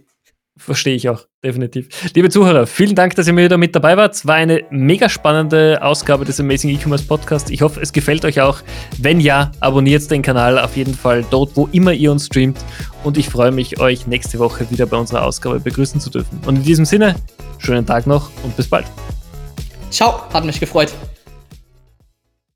[0.57, 1.87] Verstehe ich auch, definitiv.
[2.13, 4.15] Liebe Zuhörer, vielen Dank, dass ihr mir wieder mit dabei wart.
[4.15, 7.51] Es war eine mega spannende Ausgabe des Amazing E-Commerce Podcast.
[7.51, 8.61] Ich hoffe, es gefällt euch auch.
[8.97, 12.57] Wenn ja, abonniert den Kanal auf jeden Fall dort, wo immer ihr uns streamt.
[13.03, 16.39] Und ich freue mich, euch nächste Woche wieder bei unserer Ausgabe begrüßen zu dürfen.
[16.45, 17.15] Und in diesem Sinne,
[17.59, 18.85] schönen Tag noch und bis bald.
[19.91, 20.91] Ciao, hat mich gefreut.